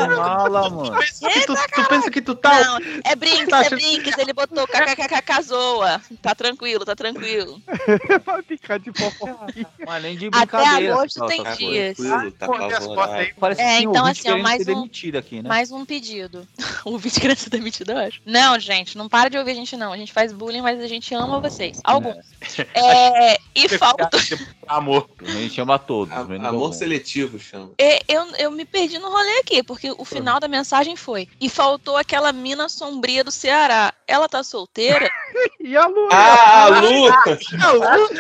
no. 0.09 0.17
Mala, 0.17 0.69
mano. 0.69 0.99
Tu, 0.99 1.45
tu- 1.45 1.55
tu 1.75 1.87
pensa 1.89 2.11
que 2.11 2.21
tu 2.21 2.35
tá. 2.35 2.63
Não, 2.63 2.77
é 3.03 3.15
brinques, 3.15 3.47
Tá 3.47 3.57
é 3.57 3.61
achando- 3.61 3.75
brinques. 3.79 4.17
Ele 4.17 4.33
botou 4.33 4.67
kkkk 4.67 5.41
zoa. 5.43 6.01
Tá 6.21 6.33
tranquilo, 6.35 6.85
tá 6.85 6.95
tranquilo. 6.95 7.61
Vai 8.25 8.41
ficar 8.43 8.79
de 8.79 8.91
fofoquinha. 8.91 9.67
Nem 10.01 10.17
de 10.17 10.27
Até 10.27 10.37
brincadeira. 10.39 10.93
agosto 10.95 11.19
Não, 11.19 11.27
tem 11.27 11.43
tá 11.43 11.53
dias. 11.55 11.97
Tranquilo, 11.97 12.31
tá 12.31 12.45
Pô. 12.47 12.53
Parece 13.39 13.61
É, 13.61 13.81
então, 13.81 14.05
assim, 14.05 14.31
ó, 14.31 14.37
mais 14.37 14.63
ser 14.63 14.71
um- 14.71 14.75
demitido 14.81 15.17
aqui, 15.17 15.41
né? 15.41 15.49
Mais 15.49 15.71
um 15.71 15.85
pedido. 15.85 16.47
O 16.85 16.97
vídeo 16.97 17.33
ser 17.37 17.49
demitido, 17.49 17.91
eu 17.93 17.97
acho. 17.97 18.19
Não, 18.25 18.59
gente, 18.59 18.97
não 18.97 19.07
para 19.07 19.29
de 19.29 19.37
ouvir 19.43 19.51
a 19.51 19.55
gente, 19.55 19.77
não. 19.77 19.93
A 19.93 19.97
gente 19.97 20.11
faz 20.11 20.33
bullying, 20.33 20.61
mas 20.61 20.81
a 20.81 20.87
gente 20.87 21.13
ama 21.13 21.39
vocês. 21.39 21.79
Alguns. 21.83 22.17
É, 22.75 23.37
e 23.55 23.69
falta. 23.69 24.09
Amor. 24.67 25.07
A 25.21 25.31
gente 25.31 25.53
chama 25.55 25.79
todos. 25.79 26.13
A- 26.13 26.23
menos 26.25 26.45
Amor 26.47 26.73
seletivo 26.73 27.39
chama. 27.39 27.71
E 27.79 28.01
Eu, 28.07 28.25
eu 28.37 28.51
me 28.51 28.65
perdi 28.65 28.99
no 28.99 29.09
rolê 29.09 29.39
aqui, 29.39 29.63
porque 29.63 29.91
o 29.97 30.03
final 30.03 30.39
da 30.39 30.47
mensagem 30.47 30.95
foi. 30.95 31.27
E 31.39 31.49
faltou 31.49 31.95
aquela 31.97 32.33
mina 32.33 32.67
sombria 32.67 33.23
do 33.23 33.31
Ceará. 33.31 33.93
Ela 34.07 34.27
tá 34.27 34.43
solteira? 34.43 35.09
E 35.59 35.75
a 35.77 35.87
Lu? 35.87 36.09
Ah, 36.11 36.65
a 36.65 36.67
Lu! 36.67 37.09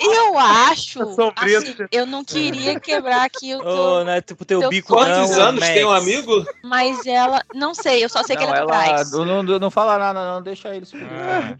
Eu 0.00 0.38
acho. 0.38 1.14
sombria 1.14 1.58
assim, 1.58 1.72
do- 1.72 1.88
eu 1.90 2.06
não 2.06 2.24
queria 2.24 2.78
quebrar 2.78 3.24
aqui 3.24 3.54
o 3.54 4.04
não 4.04 4.12
é 4.12 4.20
tipo 4.20 4.44
teu 4.44 4.60
Teu 4.60 4.68
bico 4.68 4.94
Quantos 4.94 5.30
não, 5.36 5.48
anos 5.48 5.60
Max. 5.60 5.72
tem 5.74 5.84
um 5.84 5.90
amigo? 5.90 6.44
Mas 6.62 7.04
ela. 7.06 7.42
Não 7.54 7.74
sei, 7.74 8.04
eu 8.04 8.08
só 8.08 8.22
sei 8.22 8.36
que 8.36 8.46
Não, 8.46 8.54
ela 8.54 8.86
é 8.86 9.04
do 9.04 9.22
ela 9.24 9.42
não, 9.42 9.58
não 9.58 9.70
fala 9.72 9.98
nada, 9.98 10.24
não. 10.34 10.42
Deixa 10.42 10.74
eles. 10.74 10.92
Ah, 10.94 11.56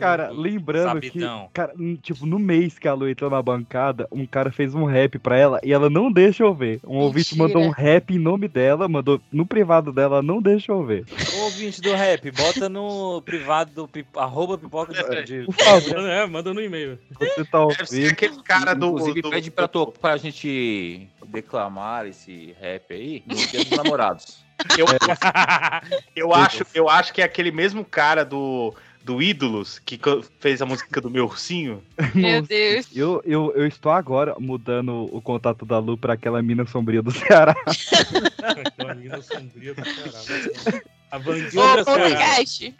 Cara, 0.00 0.30
lembrando 0.30 0.84
Sabidão. 0.94 1.46
que, 1.46 1.52
cara, 1.52 1.72
tipo, 2.02 2.24
no 2.26 2.38
mês 2.38 2.78
que 2.78 2.86
a 2.88 2.94
Lu 2.94 3.08
entrou 3.08 3.30
na 3.30 3.42
bancada, 3.42 4.06
um 4.10 4.24
cara 4.26 4.50
fez 4.50 4.74
um 4.74 4.84
rap 4.84 5.18
pra 5.18 5.36
ela 5.38 5.60
e 5.62 5.72
ela 5.72 5.90
não 5.90 6.10
deixa 6.10 6.42
eu 6.42 6.54
ver. 6.54 6.80
Um 6.86 6.98
ouvinte 6.98 7.36
Mentira. 7.36 7.58
mandou 7.58 7.62
um 7.68 7.72
rap 7.72 8.14
em 8.14 8.18
nome 8.18 8.48
dela, 8.48 8.88
mandou 8.88 9.20
no 9.32 9.44
privado 9.46 9.92
dela, 9.92 10.22
não 10.22 10.40
deixa 10.40 10.72
eu 10.72 10.84
ver. 10.84 11.04
Ô, 11.38 11.44
ouvinte 11.44 11.80
do 11.80 11.92
rap, 11.94 12.30
bota 12.30 12.68
no 12.68 13.20
privado 13.22 13.70
do 13.72 13.88
pip... 13.88 14.06
arroba 14.16 14.56
pipoca 14.56 14.92
de... 14.92 15.24
de- 15.40 15.46
Por 15.46 15.54
favor, 15.54 15.98
É, 16.08 16.26
manda 16.26 16.52
no 16.54 16.60
e-mail. 16.60 16.98
você 17.18 17.44
tá 17.44 17.60
ouvindo. 17.64 18.10
aquele 18.10 18.42
cara 18.42 18.74
do. 18.74 18.86
Inclusive, 18.86 19.22
do- 19.22 19.30
pede 19.30 19.50
pra, 19.50 19.66
to... 19.68 19.86
pra 20.00 20.16
gente 20.16 21.08
declamar 21.26 22.06
esse 22.06 22.54
rap 22.60 22.92
aí 22.94 23.22
no 23.26 23.34
dia 23.34 23.64
dos 23.64 23.70
namorados. 23.70 24.45
Eu, 24.78 24.86
eu, 26.16 26.34
acho, 26.34 26.66
eu 26.74 26.88
acho 26.88 27.12
que 27.12 27.20
é 27.20 27.24
aquele 27.24 27.50
mesmo 27.50 27.84
cara 27.84 28.24
do, 28.24 28.74
do 29.04 29.22
Ídolos 29.22 29.78
que 29.78 30.00
fez 30.40 30.60
a 30.60 30.66
música 30.66 31.00
do 31.00 31.10
meu 31.10 31.24
ursinho. 31.24 31.82
Meu 32.14 32.42
Deus. 32.42 32.86
Eu, 32.94 33.22
eu, 33.24 33.52
eu 33.54 33.66
estou 33.66 33.92
agora 33.92 34.34
mudando 34.38 35.08
o 35.12 35.20
contato 35.20 35.64
da 35.64 35.78
Lu 35.78 35.96
pra 35.96 36.14
aquela 36.14 36.42
mina 36.42 36.66
sombria 36.66 37.02
do 37.02 37.10
Ceará. 37.10 37.54
Aquela 38.42 38.94
mina 38.94 39.22
sombria 39.22 39.74
do 39.74 39.82
caralho. 39.82 40.82
A 41.10 41.18
Ô, 41.18 41.20
Vandinha 41.20 41.84
podcast. 41.84 42.74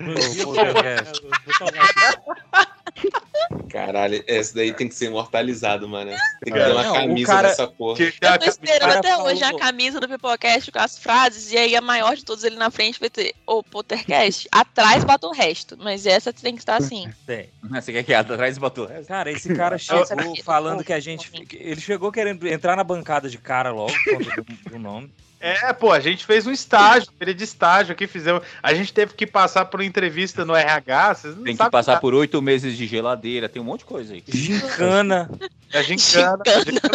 Caralho, 3.87 4.22
esse 4.27 4.55
daí 4.55 4.72
tem 4.72 4.88
que 4.88 4.94
ser 4.94 5.07
imortalizado, 5.07 5.88
mano. 5.88 6.11
Tem 6.42 6.53
que 6.53 6.59
É. 6.59 6.64
ter 6.64 6.72
uma 6.72 6.83
Não, 6.83 6.90
o 6.90 6.94
camisa 6.94 7.33
cara- 7.33 7.49
dessa 7.49 7.66
porra. 7.66 7.96
Que- 7.96 8.14
Eu 8.20 8.38
tô 8.38 8.44
esperando 8.46 8.90
até 8.92 9.16
hoje 9.16 9.40
falou- 9.40 9.57
a 9.57 9.61
camisa 9.61 10.01
do 10.01 10.09
Pipocast 10.09 10.70
com 10.72 10.79
as 10.79 10.99
frases, 10.99 11.53
e 11.53 11.57
aí 11.57 11.77
a 11.77 11.81
maior 11.81 12.16
de 12.16 12.25
todos 12.25 12.44
ele 12.44 12.57
na 12.57 12.70
frente 12.70 12.99
vai 13.01 13.09
ter 13.09 13.35
o 13.46 13.62
Pottercast, 13.62 14.49
atrás 14.51 15.05
bota 15.05 15.27
o 15.27 15.33
resto. 15.33 15.77
Mas 15.79 16.05
essa 16.07 16.33
tem 16.33 16.55
que 16.55 16.61
estar 16.62 16.77
assim. 16.77 17.09
Tem. 17.27 17.49
Você 17.70 17.92
quer 17.92 18.03
que 18.03 18.12
atrás 18.14 18.59
botou? 18.59 18.88
Cara, 19.07 19.31
esse 19.31 19.55
cara 19.55 19.77
Essa 19.77 20.05
chegou 20.16 20.37
falando 20.44 20.83
que 20.85 20.92
a 20.92 21.01
gente. 21.01 21.31
Ele 21.53 21.81
chegou 21.81 22.11
querendo 22.11 22.46
entrar 22.49 22.77
na 22.77 22.85
bancada 22.85 23.29
de 23.31 23.38
cara 23.38 23.70
logo, 23.70 23.92
por 24.05 24.18
conta 24.18 24.42
do, 24.42 24.70
do 24.70 24.79
nome. 24.79 25.12
É, 25.46 25.72
pô, 25.72 25.92
a 25.92 26.00
gente 26.00 26.24
fez 26.24 26.46
um 26.46 26.50
estágio, 26.52 27.09
feira 27.18 27.32
de 27.35 27.44
estágio 27.44 27.92
aqui, 27.92 28.06
fizemos. 28.06 28.42
A 28.62 28.74
gente 28.74 28.92
teve 28.92 29.14
que 29.14 29.26
passar 29.26 29.64
por 29.66 29.80
uma 29.80 29.87
entrevista 29.87 30.44
no 30.44 30.54
RH, 30.54 31.14
vocês 31.14 31.37
não 31.37 31.44
Tem 31.44 31.56
que 31.56 31.70
passar 31.70 31.92
nada. 31.92 32.00
por 32.00 32.14
oito 32.14 32.40
meses 32.42 32.76
de 32.76 32.87
geladeira, 32.87 33.48
tem 33.48 33.61
um 33.61 33.64
monte 33.64 33.80
de 33.80 33.87
coisa 33.87 34.14
aí. 34.14 34.22
Gincana. 34.26 35.30
A 35.74 35.82
gincana, 35.82 36.38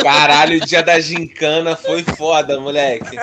Caralho, 0.01 0.57
o 0.61 0.65
dia 0.65 0.81
da 0.81 0.99
gincana 0.99 1.75
foi 1.75 2.03
foda, 2.03 2.59
moleque. 2.59 3.17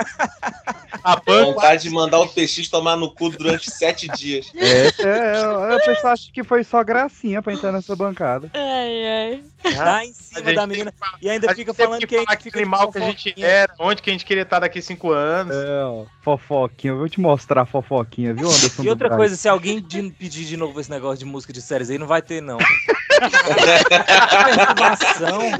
a 1.03 1.15
banca. 1.15 1.45
Vontade 1.45 1.83
de 1.83 1.89
mandar 1.89 2.19
o 2.19 2.27
PX 2.27 2.67
tomar 2.69 2.95
no 2.95 3.11
cu 3.11 3.29
durante 3.29 3.69
sete 3.71 4.07
dias. 4.09 4.51
É, 4.55 4.87
é, 5.03 5.75
a 5.75 5.79
pessoa 5.83 6.13
acha 6.13 6.31
que 6.31 6.43
foi 6.43 6.63
só 6.63 6.83
gracinha 6.83 7.41
pra 7.41 7.51
entrar 7.51 7.71
nessa 7.71 7.95
bancada. 7.95 8.49
Ai, 8.53 9.07
ai. 9.07 9.43
Lá 9.75 10.05
em 10.05 10.11
A 10.11 10.13
cima 10.13 10.45
gente 10.45 10.55
da 10.55 10.67
menina. 10.67 10.93
E 11.21 11.29
ainda 11.29 11.51
a 11.51 11.55
fica 11.55 11.71
gente 11.71 11.83
falando 11.83 11.99
que 12.01 12.07
que, 12.07 12.25
que 12.25 12.37
que 12.37 12.43
fica 12.43 12.57
de 12.57 12.63
animal 12.63 12.91
que 12.91 12.97
a 12.97 13.01
gente 13.01 13.33
era, 13.43 13.73
onde 13.79 14.01
que 14.01 14.09
a 14.09 14.13
gente 14.13 14.25
queria 14.25 14.43
estar 14.43 14.59
daqui 14.59 14.81
cinco 14.81 15.11
anos. 15.11 15.18
É, 15.51 15.83
ó, 15.83 16.05
fofoquinha. 16.21 16.93
Eu 16.93 16.97
vou 16.97 17.09
te 17.09 17.19
mostrar 17.19 17.61
a 17.61 17.65
fofoquinha, 17.65 18.33
viu, 18.33 18.47
Anderson? 18.47 18.83
E 18.83 18.89
outra 18.89 19.07
Braz? 19.07 19.19
coisa, 19.19 19.35
se 19.35 19.47
alguém 19.49 19.81
de- 19.81 20.11
pedir 20.11 20.45
de 20.45 20.55
novo 20.57 20.79
esse 20.79 20.89
negócio 20.89 21.19
de 21.19 21.25
música 21.25 21.51
de 21.53 21.61
séries 21.61 21.89
aí, 21.89 21.97
não 21.97 22.07
vai 22.07 22.21
ter, 22.21 22.41
não. 22.41 22.57
Perturbação. 23.19 25.51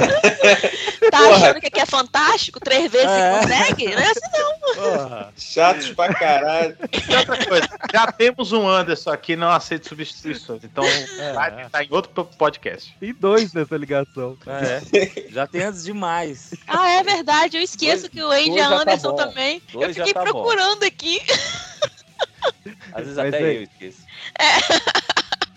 Tá 1.11 1.17
Porra. 1.17 1.35
achando 1.35 1.59
que 1.61 1.67
aqui 1.67 1.79
é 1.79 1.85
fantástico? 1.85 2.59
Três 2.59 2.91
vezes 2.91 3.07
É. 3.07 3.33
você 3.33 3.39
consegue? 3.47 3.95
Não 3.95 4.01
é 4.01 4.11
assim, 4.11 4.19
não. 4.33 4.59
Porra. 4.75 5.33
Chatos 5.37 5.89
pra 5.91 6.13
caralho. 6.13 6.77
E 7.09 7.15
outra 7.15 7.45
coisa, 7.45 7.67
já 7.91 8.11
temos 8.11 8.51
um 8.51 8.67
Anderson 8.67 9.09
aqui, 9.11 9.35
não 9.35 9.49
aceita 9.49 9.87
substituições. 9.89 10.63
Então 10.63 10.83
vai 11.33 11.65
estar 11.65 11.83
em 11.83 11.87
outro 11.91 12.25
podcast. 12.25 12.95
Tem 12.99 13.13
dois 13.13 13.53
nessa 13.53 13.75
ligação. 13.77 14.37
É, 14.45 14.81
já 15.31 15.47
tem 15.47 15.63
antes 15.63 15.83
demais. 15.83 16.53
Ah, 16.67 16.89
é 16.91 17.03
verdade. 17.03 17.57
Eu 17.57 17.63
esqueço 17.63 18.09
Dois- 18.09 18.11
que 18.11 18.21
o 18.21 18.29
Andy 18.31 18.59
é 18.59 18.63
tá 18.67 18.75
Anderson 18.75 19.09
bom. 19.11 19.15
também. 19.15 19.61
Dois 19.71 19.97
eu 19.97 20.05
fiquei 20.05 20.13
tá 20.13 20.25
bom. 20.25 20.31
procurando 20.43 20.83
aqui. 20.83 21.21
Às 22.93 23.01
vezes 23.03 23.15
Mas 23.17 23.27
até 23.33 23.37
aí- 23.37 23.55
eu 23.57 23.63
esqueço. 23.63 23.99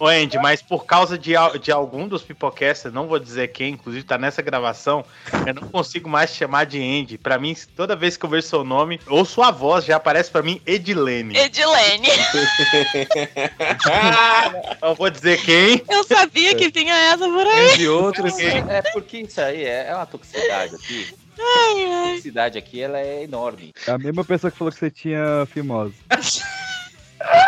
Ô, 0.03 0.09
Andy, 0.09 0.37
mas 0.39 0.61
por 0.61 0.85
causa 0.85 1.17
de, 1.17 1.35
de 1.63 1.71
algum 1.71 2.09
dos 2.09 2.23
pipocasters, 2.23 2.93
não 2.93 3.07
vou 3.07 3.21
dizer 3.21 3.53
quem, 3.53 3.75
inclusive 3.75 4.05
tá 4.05 4.19
nessa 4.19 4.43
gravação, 4.43 5.05
eu 5.47 5.55
não 5.55 5.69
consigo 5.69 6.11
mais 6.11 6.33
te 6.33 6.39
chamar 6.39 6.67
de 6.67 6.83
Andy. 6.83 7.17
Pra 7.17 7.39
mim, 7.39 7.55
toda 7.77 7.95
vez 7.95 8.17
que 8.17 8.25
eu 8.25 8.29
vejo 8.29 8.49
seu 8.49 8.65
nome 8.65 8.99
ou 9.07 9.25
sua 9.25 9.53
voz, 9.53 9.85
já 9.85 9.95
aparece 9.95 10.29
pra 10.29 10.43
mim 10.43 10.61
Edilene. 10.67 11.37
Edilene. 11.37 12.09
Não 14.83 14.93
vou 14.97 15.09
dizer 15.09 15.41
quem. 15.45 15.81
Eu 15.89 16.03
sabia 16.03 16.53
que 16.57 16.69
tinha 16.73 16.95
essa 16.95 17.29
por 17.29 17.47
aí. 17.47 17.71
Entre 17.71 17.89
outros. 17.89 18.37
É 18.41 18.83
porque 18.93 19.19
isso 19.19 19.41
aí 19.41 19.65
é, 19.65 19.87
é 19.87 19.95
uma 19.95 20.07
toxicidade 20.07 20.75
aqui. 20.75 21.15
Ai, 21.39 21.85
A 21.85 21.97
ai. 21.97 22.09
toxicidade 22.09 22.59
aqui 22.59 22.81
ela 22.81 22.99
é 22.99 23.23
enorme. 23.23 23.73
É 23.87 23.93
a 23.93 23.99
mesma 23.99 24.25
pessoa 24.25 24.51
que 24.51 24.59
falou 24.59 24.73
que 24.73 24.81
você 24.81 24.91
tinha 24.91 25.47
fimose. 25.47 25.95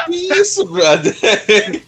Que 0.07 0.17
isso, 0.35 0.65
brother? 0.67 1.17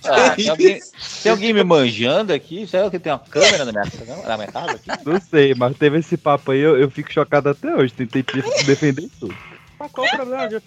Ah, 0.04 0.30
Que 0.30 0.42
tem, 0.42 0.50
alguém, 0.50 0.76
isso? 0.78 0.92
tem 1.22 1.32
alguém 1.32 1.52
me 1.52 1.64
manjando 1.64 2.32
aqui? 2.32 2.66
Será 2.66 2.90
que 2.90 2.98
tem 2.98 3.12
uma 3.12 3.18
câmera 3.18 3.64
na 3.64 3.72
minha, 3.72 3.84
na 4.26 4.36
minha 4.36 4.52
casa 4.52 4.72
aqui? 4.72 4.90
Não 5.04 5.20
sei, 5.20 5.54
mas 5.54 5.76
teve 5.76 5.98
esse 5.98 6.16
papo 6.16 6.52
aí, 6.52 6.60
eu, 6.60 6.78
eu 6.78 6.90
fico 6.90 7.12
chocado 7.12 7.48
até 7.48 7.74
hoje. 7.74 7.92
Tentei 7.92 8.24
defender 8.64 9.08
tudo. 9.20 9.36
Mas 9.78 9.90
qual 9.92 10.06
o 10.06 10.10
problema? 10.10 10.48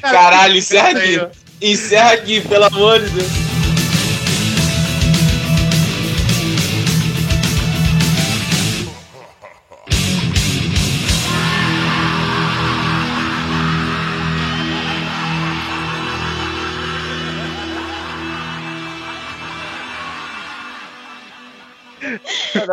Caralho, 0.00 0.56
encerra 0.56 0.90
aqui. 0.90 1.20
Encerra 1.60 2.12
aqui, 2.12 2.40
pelo 2.40 2.64
amor 2.64 3.00
de 3.00 3.10
Deus. 3.10 3.47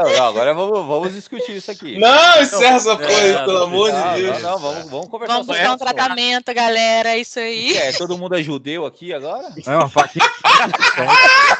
Não, 0.09 0.25
agora 0.27 0.53
vamos, 0.53 0.85
vamos 0.85 1.13
discutir 1.13 1.57
isso 1.57 1.71
aqui. 1.71 1.97
Não, 1.97 2.41
encerra 2.41 2.75
essa 2.75 2.93
É, 2.93 3.45
pelo 3.45 3.63
amor 3.63 3.91
de 3.91 4.21
Deus. 4.21 4.41
Não, 4.41 4.51
não, 4.51 4.59
vamos, 4.59 4.89
vamos 4.89 5.07
conversar 5.07 5.33
Vamos 5.33 5.47
buscar 5.47 5.73
um 5.73 5.77
tratamento, 5.77 6.53
galera. 6.53 7.09
É 7.09 7.17
isso 7.17 7.39
aí. 7.39 7.75
É, 7.77 7.91
todo 7.93 8.17
mundo 8.17 8.35
é 8.35 8.43
judeu 8.43 8.85
aqui 8.85 9.13
agora? 9.13 9.47
É 9.65 9.75
uma 9.75 9.89
faquinha. 9.89 10.25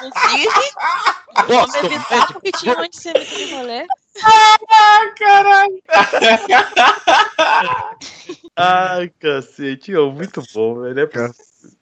Inclusive, 0.06 0.72
vamos 1.48 1.76
evitar 1.76 2.28
porque 2.34 2.52
tinha 2.52 2.78
um 2.78 2.82
antissemita 2.82 3.38
no 3.38 3.58
rolê. 3.58 3.86
Ai, 8.56 9.10
cacete, 9.20 9.92
muito 9.94 10.42
bom, 10.54 10.82
velho. 10.82 11.00
É 11.00 11.06
possível. 11.06 11.76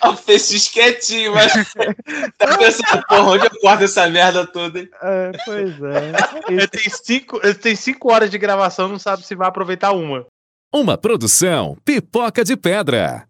Ó, 0.00 0.14
fez 0.14 0.50
X 0.50 0.68
quietinho, 0.68 1.34
mas 1.34 1.52
tá 2.38 2.56
pensando, 2.58 3.04
porra, 3.08 3.30
onde 3.30 3.46
eu 3.46 3.60
corto 3.60 3.84
essa 3.84 4.08
merda 4.08 4.46
toda, 4.46 4.78
hein? 4.78 4.88
É, 5.02 5.32
pois 5.44 5.82
é. 5.82 6.12
Ele 6.48 6.68
tem, 6.68 6.90
cinco, 6.90 7.40
ele 7.42 7.54
tem 7.54 7.74
cinco 7.74 8.12
horas 8.12 8.30
de 8.30 8.38
gravação, 8.38 8.88
não 8.88 8.98
sabe 8.98 9.24
se 9.24 9.34
vai 9.34 9.48
aproveitar 9.48 9.92
uma. 9.92 10.26
Uma 10.72 10.98
produção 10.98 11.76
Pipoca 11.84 12.44
de 12.44 12.56
Pedra. 12.56 13.26